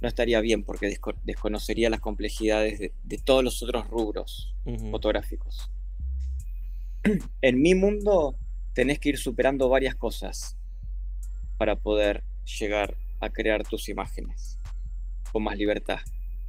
[0.00, 4.54] no estaría bien porque desconocería las complejidades de, todos los otros rubros
[4.90, 5.70] fotográficos
[7.42, 8.36] en mi mundo
[8.74, 10.56] tenés que ir superando varias cosas
[11.56, 12.22] para poder
[12.60, 14.58] llegar a crear tus imágenes
[15.32, 15.98] con más libertad.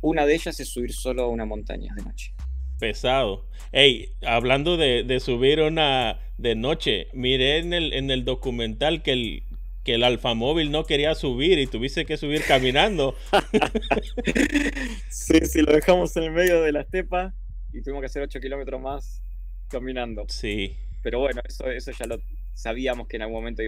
[0.01, 2.33] Una de ellas es subir solo a una montaña de noche.
[2.79, 3.45] Pesado.
[3.71, 9.43] Hey, hablando de, subir una de noche, miré en el, en el documental que el,
[9.83, 13.15] que el alfamóvil no quería subir y tuviste que subir caminando.
[15.09, 17.33] sí, sí, lo dejamos en el medio de la estepa
[17.73, 19.21] y tuvimos que hacer 8 kilómetros más
[19.67, 20.25] caminando.
[20.29, 20.75] Sí.
[21.03, 22.17] Pero bueno, eso, eso ya lo
[22.53, 23.61] sabíamos que en algún momento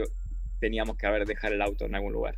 [0.59, 2.38] teníamos que haber dejar el auto en algún lugar.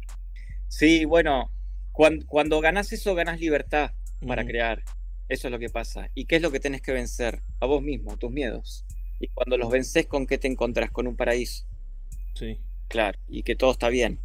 [0.68, 1.52] Sí, bueno,
[1.92, 3.92] cuando, cuando ganás eso, ganás libertad
[4.26, 4.84] para crear.
[5.30, 6.10] Eso es lo que pasa.
[6.14, 7.42] ¿Y qué es lo que tenés que vencer?
[7.60, 8.86] A vos mismo, tus miedos.
[9.20, 10.92] Y cuando los vences, ¿con qué te encontrás?
[10.92, 11.66] Con un paraíso.
[12.34, 12.60] Sí.
[12.88, 14.20] Claro, y que todo está bien.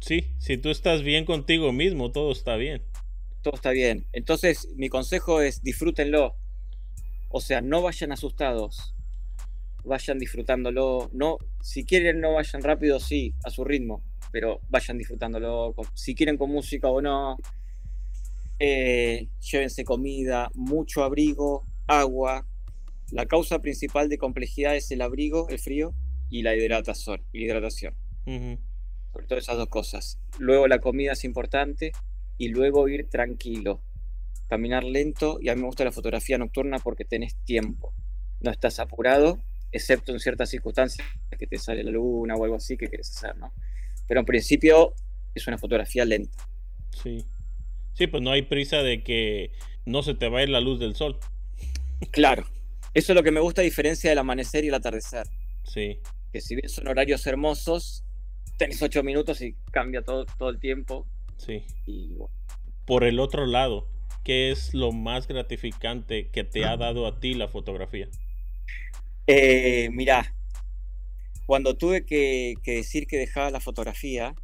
[0.00, 2.82] Sí, si tú estás bien contigo mismo, todo está bien.
[3.42, 4.06] Todo está bien.
[4.12, 6.36] Entonces, mi consejo es disfrútenlo.
[7.28, 8.94] O sea, no vayan asustados,
[9.84, 11.08] vayan disfrutándolo.
[11.12, 15.74] No, si quieren no vayan rápido, sí, a su ritmo, pero vayan disfrutándolo.
[15.94, 17.36] Si quieren con música o no,
[18.58, 22.46] eh, llévense comida, mucho abrigo, agua.
[23.10, 25.94] La causa principal de complejidad es el abrigo, el frío
[26.30, 27.22] y la hidratación.
[27.32, 27.94] hidratación.
[28.24, 30.18] Sobre todo esas dos cosas.
[30.38, 31.92] Luego la comida es importante
[32.38, 33.82] y luego ir tranquilo
[34.52, 37.94] caminar lento y a mí me gusta la fotografía nocturna porque tenés tiempo.
[38.42, 39.38] No estás apurado,
[39.70, 43.34] excepto en ciertas circunstancias que te sale la luna o algo así que quieres hacer,
[43.38, 43.50] ¿no?
[44.06, 44.92] Pero en principio
[45.34, 46.46] es una fotografía lenta.
[47.02, 47.24] Sí.
[47.94, 49.52] Sí, pues no hay prisa de que
[49.84, 51.18] no se te vaya la luz del sol.
[52.10, 52.46] Claro.
[52.94, 55.26] Eso es lo que me gusta a diferencia del amanecer y el atardecer.
[55.64, 56.00] Sí.
[56.32, 58.04] Que si bien son horarios hermosos,
[58.58, 61.06] tenés ocho minutos y cambia todo, todo el tiempo.
[61.38, 61.64] Sí.
[61.86, 62.16] Y
[62.86, 63.88] Por el otro lado,
[64.24, 68.08] ¿qué es lo más gratificante que te ha dado a ti la fotografía?
[69.26, 70.34] Eh, mira,
[71.46, 74.34] cuando tuve que, decir que dejaba la fotografía,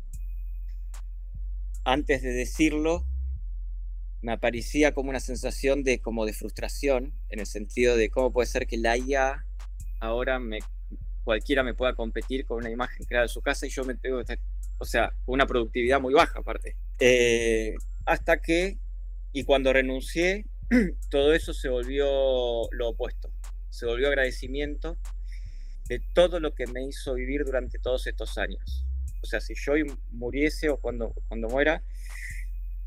[1.85, 3.07] antes de decirlo,
[4.21, 8.47] me aparecía como una sensación de como de frustración, en el sentido de cómo puede
[8.47, 9.45] ser que la IA
[10.01, 10.59] ahora me,
[11.25, 14.23] cualquiera me pueda competir con una imagen creada en su casa y yo me tengo,
[14.79, 16.77] o sea, una productividad muy baja aparte.
[16.99, 18.79] Eh, hasta que
[19.33, 20.47] y cuando renuncié,
[21.11, 22.07] todo eso se volvió
[22.73, 23.31] lo opuesto.
[23.71, 24.99] Se volvió agradecimiento
[25.89, 28.87] de todo lo que me hizo vivir durante todos estos años.
[29.23, 29.73] O sea, si yo
[30.11, 31.83] muriese o cuando, cuando muera,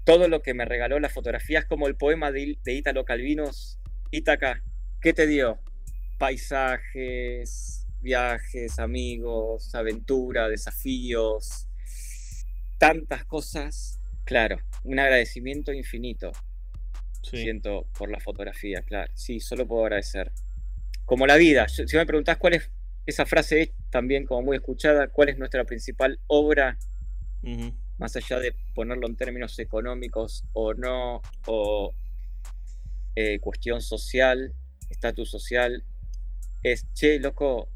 [0.04, 3.80] todo lo que me regaló la fotografía es como el poema de, de Ítalo Calvinos,
[4.12, 4.64] Ítaca,
[5.02, 5.60] ¿qué te dio?
[6.18, 11.68] Paisajes, viajes, amigos, aventura, desafíos,
[12.78, 16.32] tantas cosas Claro, un agradecimiento infinito.
[17.22, 19.12] Siento por la fotografía, claro.
[19.14, 20.32] Sí, solo puedo agradecer.
[21.06, 21.68] Como la vida.
[21.68, 22.72] Si me preguntás cuál es,
[23.06, 26.78] esa frase es también como muy escuchada, ¿cuál es nuestra principal obra?
[28.02, 31.94] Más allá de ponerlo en términos económicos o no, o
[33.16, 34.56] eh, cuestión social,
[34.90, 35.84] estatus social,
[36.64, 37.70] es, che, loco,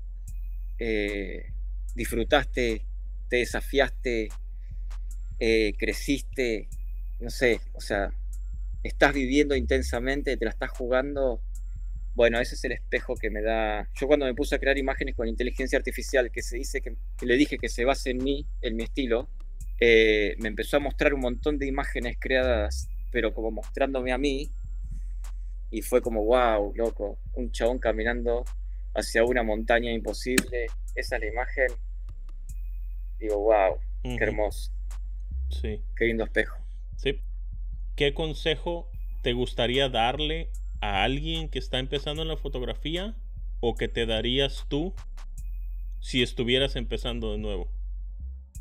[0.80, 1.53] eh,
[1.93, 2.82] disfrutaste,
[3.30, 4.30] te desafiaste,
[5.39, 6.69] eh, creciste,
[7.19, 8.09] no sé, o sea,
[8.82, 11.39] estás viviendo intensamente, te la estás jugando.
[12.15, 13.88] Bueno, ese es el espejo que me da.
[13.93, 17.36] Yo cuando me puse a crear imágenes con inteligencia artificial, que se dice que, le
[17.36, 19.30] dije que se base en mí, en mi estilo,
[19.80, 24.51] eh, me empezó a mostrar un montón de imágenes creadas, pero como mostrándome a mí.
[25.71, 28.45] Y fue como, wow, loco, un chabón caminando
[28.93, 30.67] hacia una montaña imposible.
[30.95, 31.67] Esa es la imagen.
[33.19, 34.71] Digo, wow, qué hermoso.
[35.49, 35.82] Sí.
[35.95, 36.57] Qué lindo espejo.
[36.97, 37.19] Sí.
[37.95, 38.89] ¿Qué consejo
[39.21, 40.49] te gustaría darle
[40.82, 43.15] a alguien que está empezando en la fotografía
[43.59, 44.93] o que te darías tú
[45.99, 47.74] si estuvieras empezando de nuevo?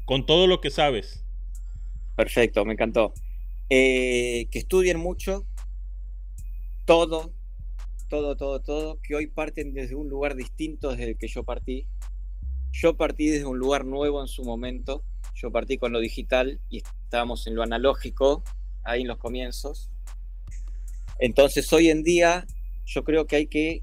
[0.05, 1.24] Con todo lo que sabes.
[2.16, 3.14] Perfecto, me encantó.
[3.70, 5.46] Eh, que estudien mucho,
[6.84, 7.32] todo,
[8.09, 11.86] todo, todo, todo, que hoy parten desde un lugar distinto desde el que yo partí.
[12.72, 15.02] Yo partí desde un lugar nuevo en su momento,
[15.34, 18.44] yo partí con lo digital y estábamos en lo analógico,
[18.82, 19.90] ahí en los comienzos.
[21.18, 22.46] Entonces hoy en día
[22.84, 23.82] yo creo que hay que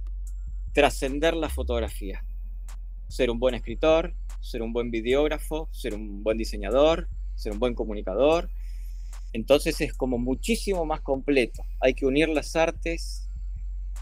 [0.74, 2.24] trascender la fotografía.
[3.08, 7.74] Ser un buen escritor, ser un buen videógrafo, ser un buen diseñador, ser un buen
[7.74, 8.50] comunicador.
[9.34, 11.64] Entonces es como muchísimo más completo.
[11.80, 13.30] Hay que unir las artes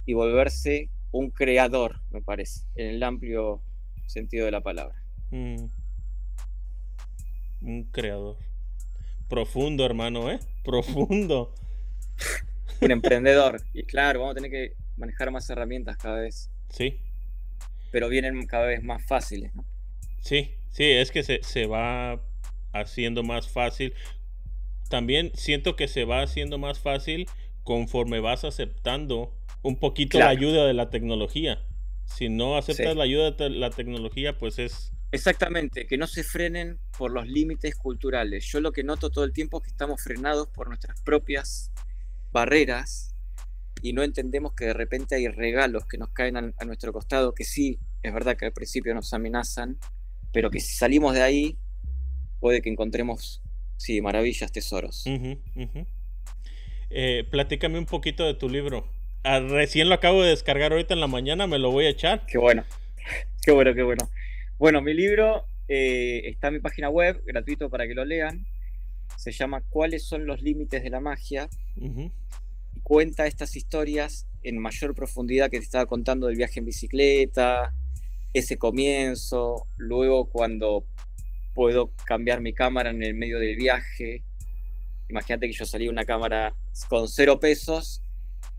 [0.05, 3.61] y volverse un creador, me parece, en el amplio
[4.07, 4.95] sentido de la palabra.
[5.29, 5.67] Mm
[7.61, 8.37] un creador.
[9.27, 10.39] Profundo, hermano, ¿eh?
[10.63, 11.53] Profundo.
[12.81, 13.61] un emprendedor.
[13.73, 16.49] Y claro, vamos a tener que manejar más herramientas cada vez.
[16.69, 16.99] Sí.
[17.91, 19.65] Pero vienen cada vez más fáciles, ¿no?
[20.22, 22.22] Sí, sí, es que se, se va
[22.74, 23.93] haciendo más fácil.
[24.89, 27.28] También siento que se va haciendo más fácil
[27.63, 31.61] conforme vas aceptando un poquito la ayuda de la tecnología.
[32.05, 36.80] Si no aceptas la ayuda de la tecnología, pues es Exactamente, que no se frenen
[36.95, 38.45] por los límites culturales.
[38.45, 41.72] Yo lo que noto todo el tiempo es que estamos frenados por nuestras propias
[42.32, 43.15] barreras
[43.82, 47.43] y no entendemos que de repente hay regalos que nos caen a, nuestro costado, que
[47.43, 49.80] sí, es verdad que al principio nos amenazan,
[50.32, 51.57] pero que si salimos de ahí,
[52.39, 53.41] puede que encontremos,
[53.77, 55.05] sí, maravillas, tesoros.
[56.89, 58.88] Eh, platícame un poquito de tu libro.
[59.23, 62.25] Ah, recién lo acabo de descargar ahorita en la mañana, me lo voy a echar.
[62.25, 62.63] Qué bueno,
[63.43, 64.09] qué bueno, qué bueno.
[64.57, 68.45] Bueno, mi libro eh, está en mi página web, gratuito para que lo lean.
[69.17, 71.49] Se llama ¿Cuáles son los límites de la magia?
[71.75, 77.73] y cuenta estas historias en mayor profundidad que te estaba contando del viaje en bicicleta,
[78.34, 80.86] ese comienzo, luego cuando
[81.53, 84.23] puedo cambiar mi cámara en el medio del viaje.
[85.09, 86.55] Imagínate que yo salí una cámara
[86.88, 88.01] con cero pesos,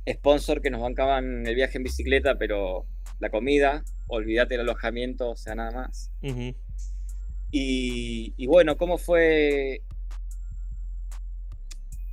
[0.08, 2.86] sponsor que nos bancaban el viaje en bicicleta, pero
[3.20, 6.10] la comida, olvídate el alojamiento, o sea, nada más.
[7.52, 9.82] y, bueno, ¿cómo fue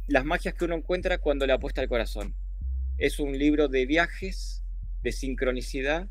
[0.08, 2.36] las magias que uno encuentra cuando le apuesta al corazón?
[2.98, 4.64] Es un libro de viajes,
[5.02, 6.08] de sincronicidad,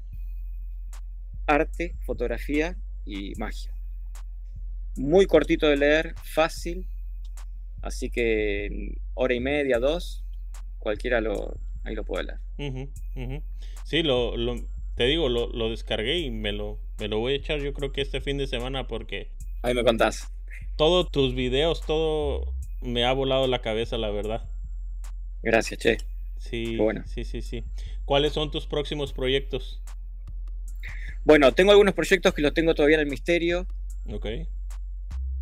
[1.47, 3.72] arte, fotografía y magia.
[4.97, 6.86] Muy cortito de leer, fácil,
[7.82, 10.24] así que hora y media, dos,
[10.78, 12.90] cualquiera lo, ahí lo puede leer.
[13.84, 14.34] Sí, lo,
[14.94, 17.92] te digo, lo, lo, descargué y me lo, me lo voy a echar yo creo
[17.92, 19.30] que este fin de semana porque...
[19.62, 20.32] Ahí me contás.
[20.76, 24.49] Todos tus videos, todo me ha volado la cabeza, la verdad.
[25.42, 25.99] Gracias, Che.
[26.38, 27.03] Sí, bueno.
[27.07, 27.64] sí, sí, sí.
[28.05, 29.82] ¿Cuáles son tus próximos proyectos?
[31.27, 33.66] Bueno, tengo algunos proyectos que los tengo todavía en el misterio.
[34.12, 34.27] Ok.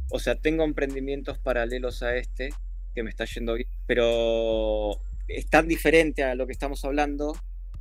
[0.09, 2.55] O sea, tengo emprendimientos paralelos a este
[2.95, 7.37] que me está yendo bien, pero es tan diferente a lo que estamos hablando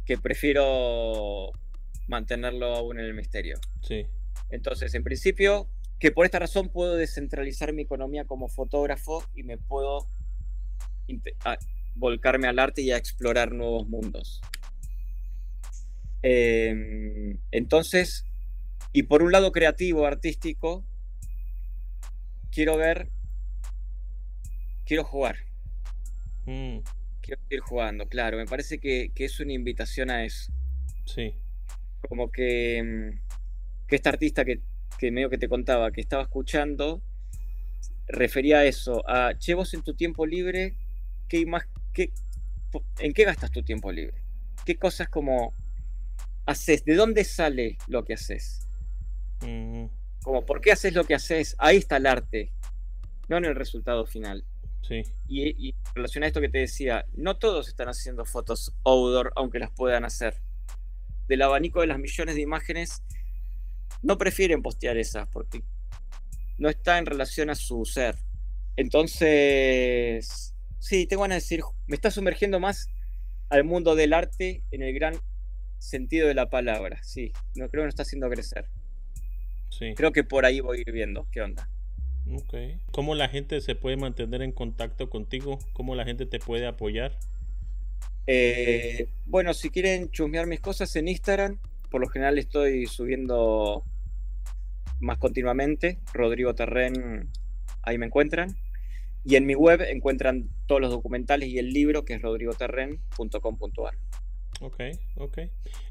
[0.05, 1.51] que prefiero
[2.07, 3.57] mantenerlo aún en el misterio.
[3.81, 4.05] Sí.
[4.49, 9.57] Entonces, en principio, que por esta razón puedo descentralizar mi economía como fotógrafo y me
[9.57, 10.09] puedo
[11.95, 14.41] volcarme al arte y a explorar nuevos mundos.
[16.23, 18.25] Em, entonces,
[18.93, 20.85] y por un lado creativo, artístico,
[22.49, 23.09] quiero ver,
[24.85, 25.37] quiero jugar.
[26.45, 26.79] Mm.
[27.21, 28.37] Quiero ir jugando, claro.
[28.37, 30.51] Me parece que, es una invitación a eso.
[31.05, 31.35] Sí.
[32.07, 34.61] Como que, mm, que esta artista que,
[34.97, 37.01] que medio que te contaba, que estaba escuchando,
[38.07, 40.75] refería a eso, a, che, vos en tu tiempo libre,
[41.27, 42.11] ¿qué más, qué,
[42.99, 44.21] ¿en qué gastas tu tiempo libre?
[44.65, 45.53] ¿Qué cosas como
[46.45, 46.85] haces?
[46.85, 48.67] ¿De dónde sale lo que haces?
[50.23, 51.55] Como, ¿por qué haces lo que haces?
[51.57, 52.51] Ahí está el arte,
[53.27, 54.45] no en el resultado final.
[54.81, 55.03] Sí.
[55.27, 59.33] Y, y en relación a esto que te decía, no todos están haciendo fotos outdoor,
[59.35, 60.35] aunque las puedan hacer.
[61.27, 63.01] Del abanico de las millones de imágenes,
[64.01, 65.63] no prefieren postear esas porque
[66.57, 68.17] no está en relación a su ser.
[68.75, 72.89] Entonces, sí, tengo ganas de decir, me está sumergiendo más
[73.49, 75.19] al mundo del arte en el gran
[75.83, 77.03] sentido de la palabra.
[77.03, 78.67] Sí, no creo que nos está haciendo crecer.
[79.69, 79.93] Sí.
[79.95, 81.69] Creo que por ahí voy a ir viendo qué onda.
[82.31, 82.53] Ok.
[82.91, 85.59] ¿Cómo la gente se puede mantener en contacto contigo?
[85.73, 87.17] ¿Cómo la gente te puede apoyar?
[88.27, 91.59] Eh, bueno, si quieren chusmear mis cosas en Instagram,
[91.91, 93.83] por lo general estoy subiendo
[95.01, 95.99] más continuamente.
[96.13, 97.29] Rodrigo Terren,
[97.81, 98.55] ahí me encuentran.
[99.25, 103.97] Y en mi web encuentran todos los documentales y el libro que es rodrigoterren.com.ar.
[104.63, 104.79] Ok,
[105.17, 105.39] ok.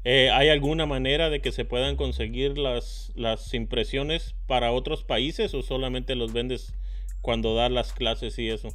[0.03, 5.53] Eh, ¿Hay alguna manera de que se puedan conseguir las, las impresiones para otros países
[5.53, 6.73] o solamente los vendes
[7.21, 8.69] cuando das las clases y eso?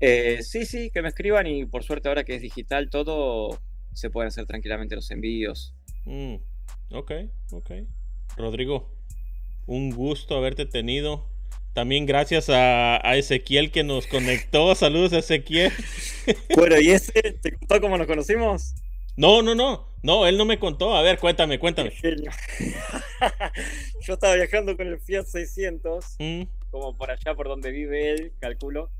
[0.00, 3.60] Eh, sí, sí, que me escriban y por suerte ahora que es digital todo,
[3.92, 5.74] se pueden hacer tranquilamente los envíos.
[6.06, 6.36] Mm,
[6.92, 7.12] ok,
[7.52, 7.70] ok.
[8.38, 8.90] Rodrigo,
[9.66, 11.26] un gusto haberte tenido.
[11.74, 14.74] También gracias a, Ezequiel que nos conectó.
[14.74, 15.72] Saludos a Ezequiel.
[16.56, 18.76] Bueno, ¿y ese te contó cómo nos conocimos?
[19.16, 19.88] No, no, no.
[20.02, 20.96] No, él no me contó.
[20.96, 21.92] A ver, cuéntame, cuéntame.
[24.02, 26.42] Yo estaba viajando con el Fiat 600, mm.
[26.70, 28.90] como por allá por donde vive él, calculo.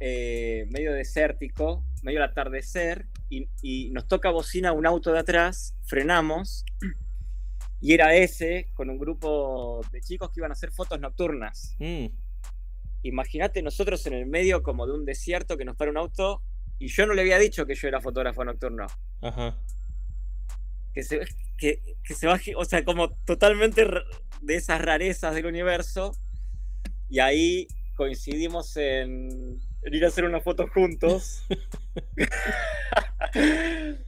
[0.00, 5.76] Eh, medio desértico, medio al atardecer, y, y nos toca bocina un auto de atrás,
[5.84, 6.64] frenamos
[7.84, 11.76] y era ese con un grupo de chicos que iban a hacer fotos nocturnas.
[11.78, 12.06] Mm.
[13.02, 16.40] Imagínate nosotros en el medio como de un desierto que nos para un auto
[16.84, 18.86] y yo no le había dicho que yo era fotógrafo nocturno.
[19.22, 19.56] Ajá.
[20.92, 21.20] Que se,
[21.56, 23.86] que, que se baje, o sea, como totalmente
[24.42, 26.12] de esas rarezas del universo.
[27.08, 29.58] Y ahí coincidimos en,
[29.90, 31.46] ir a hacer una foto juntos.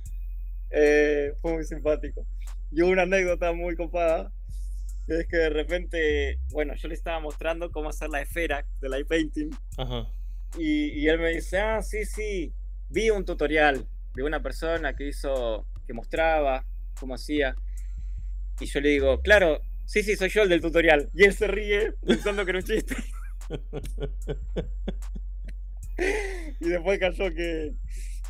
[0.78, 2.26] Eh, fue muy simpático.
[2.70, 4.30] Y hubo una anécdota muy copada,
[5.06, 9.06] es que de repente, bueno, yo le estaba mostrando cómo hacer la esfera del light
[9.06, 9.50] painting.
[9.78, 10.06] Ajá.
[10.58, 12.52] Y, y, él me dice, ah, sí, sí,
[12.88, 16.64] vi un tutorial de una persona que hizo, que mostraba
[16.98, 17.54] cómo hacía.
[18.60, 21.10] Y yo le digo, claro, sí, sí, soy yo el del tutorial.
[21.14, 22.96] Y él se ríe pensando que era un chiste.
[26.60, 27.74] y después cayó que,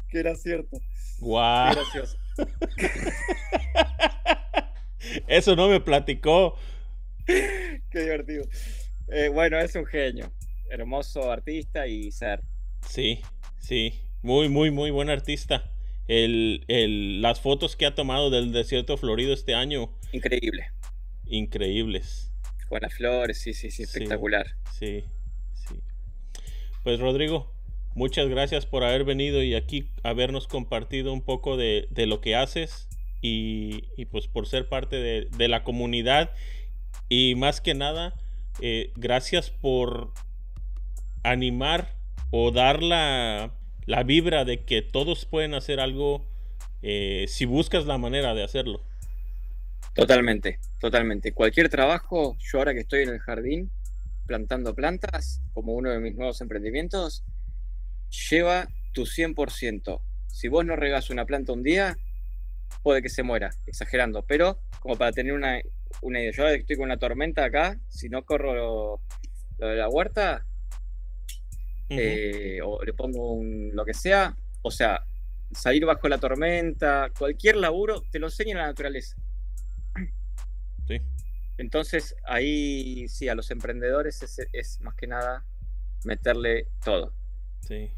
[0.08, 0.78] que era cierto.
[1.18, 1.74] Guau.
[1.74, 2.18] gracioso.
[5.28, 6.56] Eso no me platicó.
[7.26, 8.44] Qué divertido.
[9.08, 10.32] Eh, bueno, es un genio.
[10.68, 12.42] Hermoso artista y ser.
[12.88, 13.22] Sí,
[13.58, 14.05] sí.
[14.26, 15.70] Muy, muy, muy buen artista.
[16.08, 19.92] El, el, las fotos que ha tomado del desierto florido este año.
[20.10, 20.72] Increíble.
[21.26, 22.32] Increíbles.
[22.68, 24.46] Con las flores, sí, sí, sí, espectacular.
[24.72, 25.04] Sí,
[25.54, 25.76] sí.
[26.82, 27.54] Pues Rodrigo,
[27.94, 32.34] muchas gracias por haber venido y aquí habernos compartido un poco de, de lo que
[32.34, 32.88] haces
[33.22, 36.32] y, pues por ser parte de, la comunidad
[37.08, 38.14] y más que nada
[38.60, 40.10] eh, gracias por
[41.22, 41.94] animar
[42.32, 43.52] o dar la,
[43.86, 46.26] la, vibra de que todos pueden hacer algo
[46.82, 48.82] eh, si buscas la manera de hacerlo.
[49.94, 51.32] Totalmente, totalmente.
[51.32, 53.70] Cualquier trabajo, yo ahora que estoy en el jardín
[54.26, 57.24] plantando plantas, como uno de mis nuevos emprendimientos,
[58.30, 60.00] lleva tu 100%.
[60.26, 61.96] Si vos no regas una planta un día,
[62.82, 65.60] puede que se muera, exagerando, pero como para tener una,
[66.02, 66.32] una idea.
[66.32, 69.00] Yo estoy con una tormenta acá, si no corro lo,
[69.58, 70.44] de la huerta,
[71.88, 75.04] eh, o le pongo un, lo que sea, o sea,
[75.52, 79.16] salir bajo la tormenta, cualquier laburo, te lo enseña la naturaleza.
[80.88, 81.00] Sí.
[81.58, 85.44] Entonces, ahí sí, a los emprendedores es, es más que nada
[86.04, 87.12] meterle todo.
[87.60, 87.90] Sí.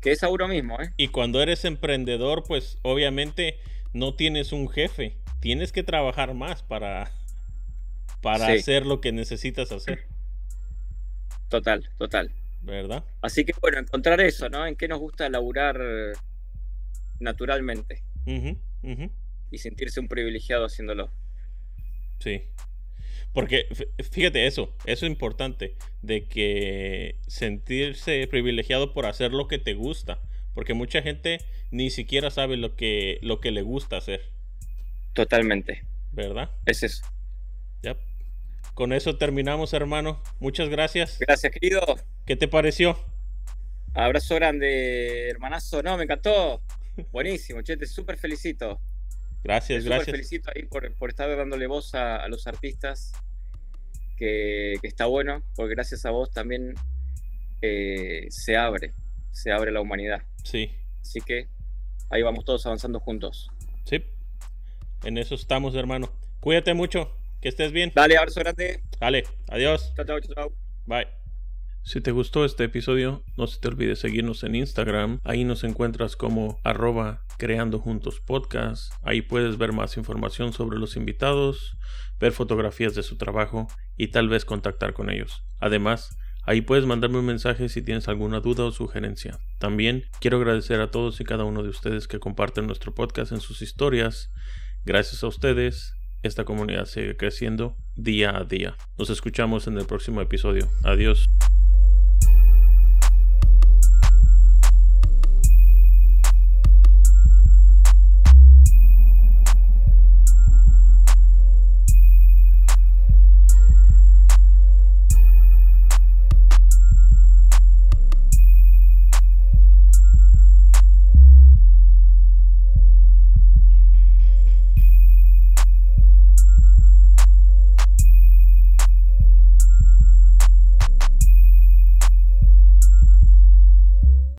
[0.00, 0.92] Que es a uno mismo, ¿eh?
[0.96, 3.58] Y cuando eres emprendedor, pues obviamente
[3.92, 5.16] no tienes un jefe.
[5.40, 7.10] Tienes que trabajar más para,
[8.20, 10.06] para hacer lo que necesitas hacer.
[11.48, 12.32] Total, total.
[12.66, 13.04] ¿Verdad?
[13.22, 14.66] Así que bueno, encontrar eso, ¿no?
[14.66, 15.80] En qué nos gusta laburar
[17.20, 18.02] naturalmente.
[19.50, 21.12] Y sentirse un privilegiado haciéndolo.
[22.18, 22.42] Sí.
[23.32, 23.68] Porque
[24.10, 30.20] fíjate eso, eso es importante, de que sentirse privilegiado por hacer lo que te gusta.
[30.52, 31.38] Porque mucha gente
[31.70, 34.22] ni siquiera sabe lo que, lo que le gusta hacer.
[35.12, 35.84] Totalmente.
[36.12, 36.50] ¿Verdad?
[36.64, 37.04] Es eso.
[38.76, 40.22] Con eso terminamos, hermano.
[40.38, 41.18] Muchas gracias.
[41.18, 41.80] Gracias, querido.
[42.26, 42.94] ¿Qué te pareció?
[43.94, 45.82] Abrazo grande, hermanazo.
[45.82, 46.60] No, me encantó.
[47.10, 48.78] Buenísimo, che, te súper felicito.
[49.42, 50.10] Gracias, te gracias.
[50.14, 53.12] felicito ahí por, por estar dándole voz a, los artistas
[54.18, 56.74] que, está bueno, porque gracias a vos también
[57.62, 58.92] eh, se abre,
[59.30, 60.20] se abre la humanidad.
[60.44, 60.70] Sí.
[61.00, 61.48] Así que
[62.10, 63.50] ahí vamos todos avanzando juntos.
[63.84, 64.04] Sí,
[65.02, 66.12] en eso estamos, hermano.
[66.40, 67.10] Cuídate mucho,
[67.46, 67.92] que estés bien.
[67.94, 68.82] Dale, abrazo grande.
[68.98, 69.92] Dale, adiós.
[69.94, 70.52] Chao, chao, chao.
[70.84, 71.06] Bye.
[71.84, 75.20] Si te gustó este episodio, no se te olvide seguirnos en Instagram.
[75.22, 78.92] Ahí nos encuentras como arroba creando juntos podcast.
[79.04, 81.76] Ahí puedes ver más información sobre los invitados,
[82.18, 85.44] ver fotografías de su trabajo y tal vez contactar con ellos.
[85.60, 86.16] Además,
[86.48, 89.36] Ahí puedes mandarme un mensaje si tienes alguna duda o sugerencia.
[89.58, 93.40] También quiero agradecer a todos y cada uno de ustedes que comparten nuestro podcast en
[93.40, 94.30] sus historias.
[94.84, 98.76] Gracias a ustedes, esta comunidad sigue creciendo día a día.
[98.98, 100.68] Nos escuchamos en el próximo episodio.
[100.84, 101.28] Adiós.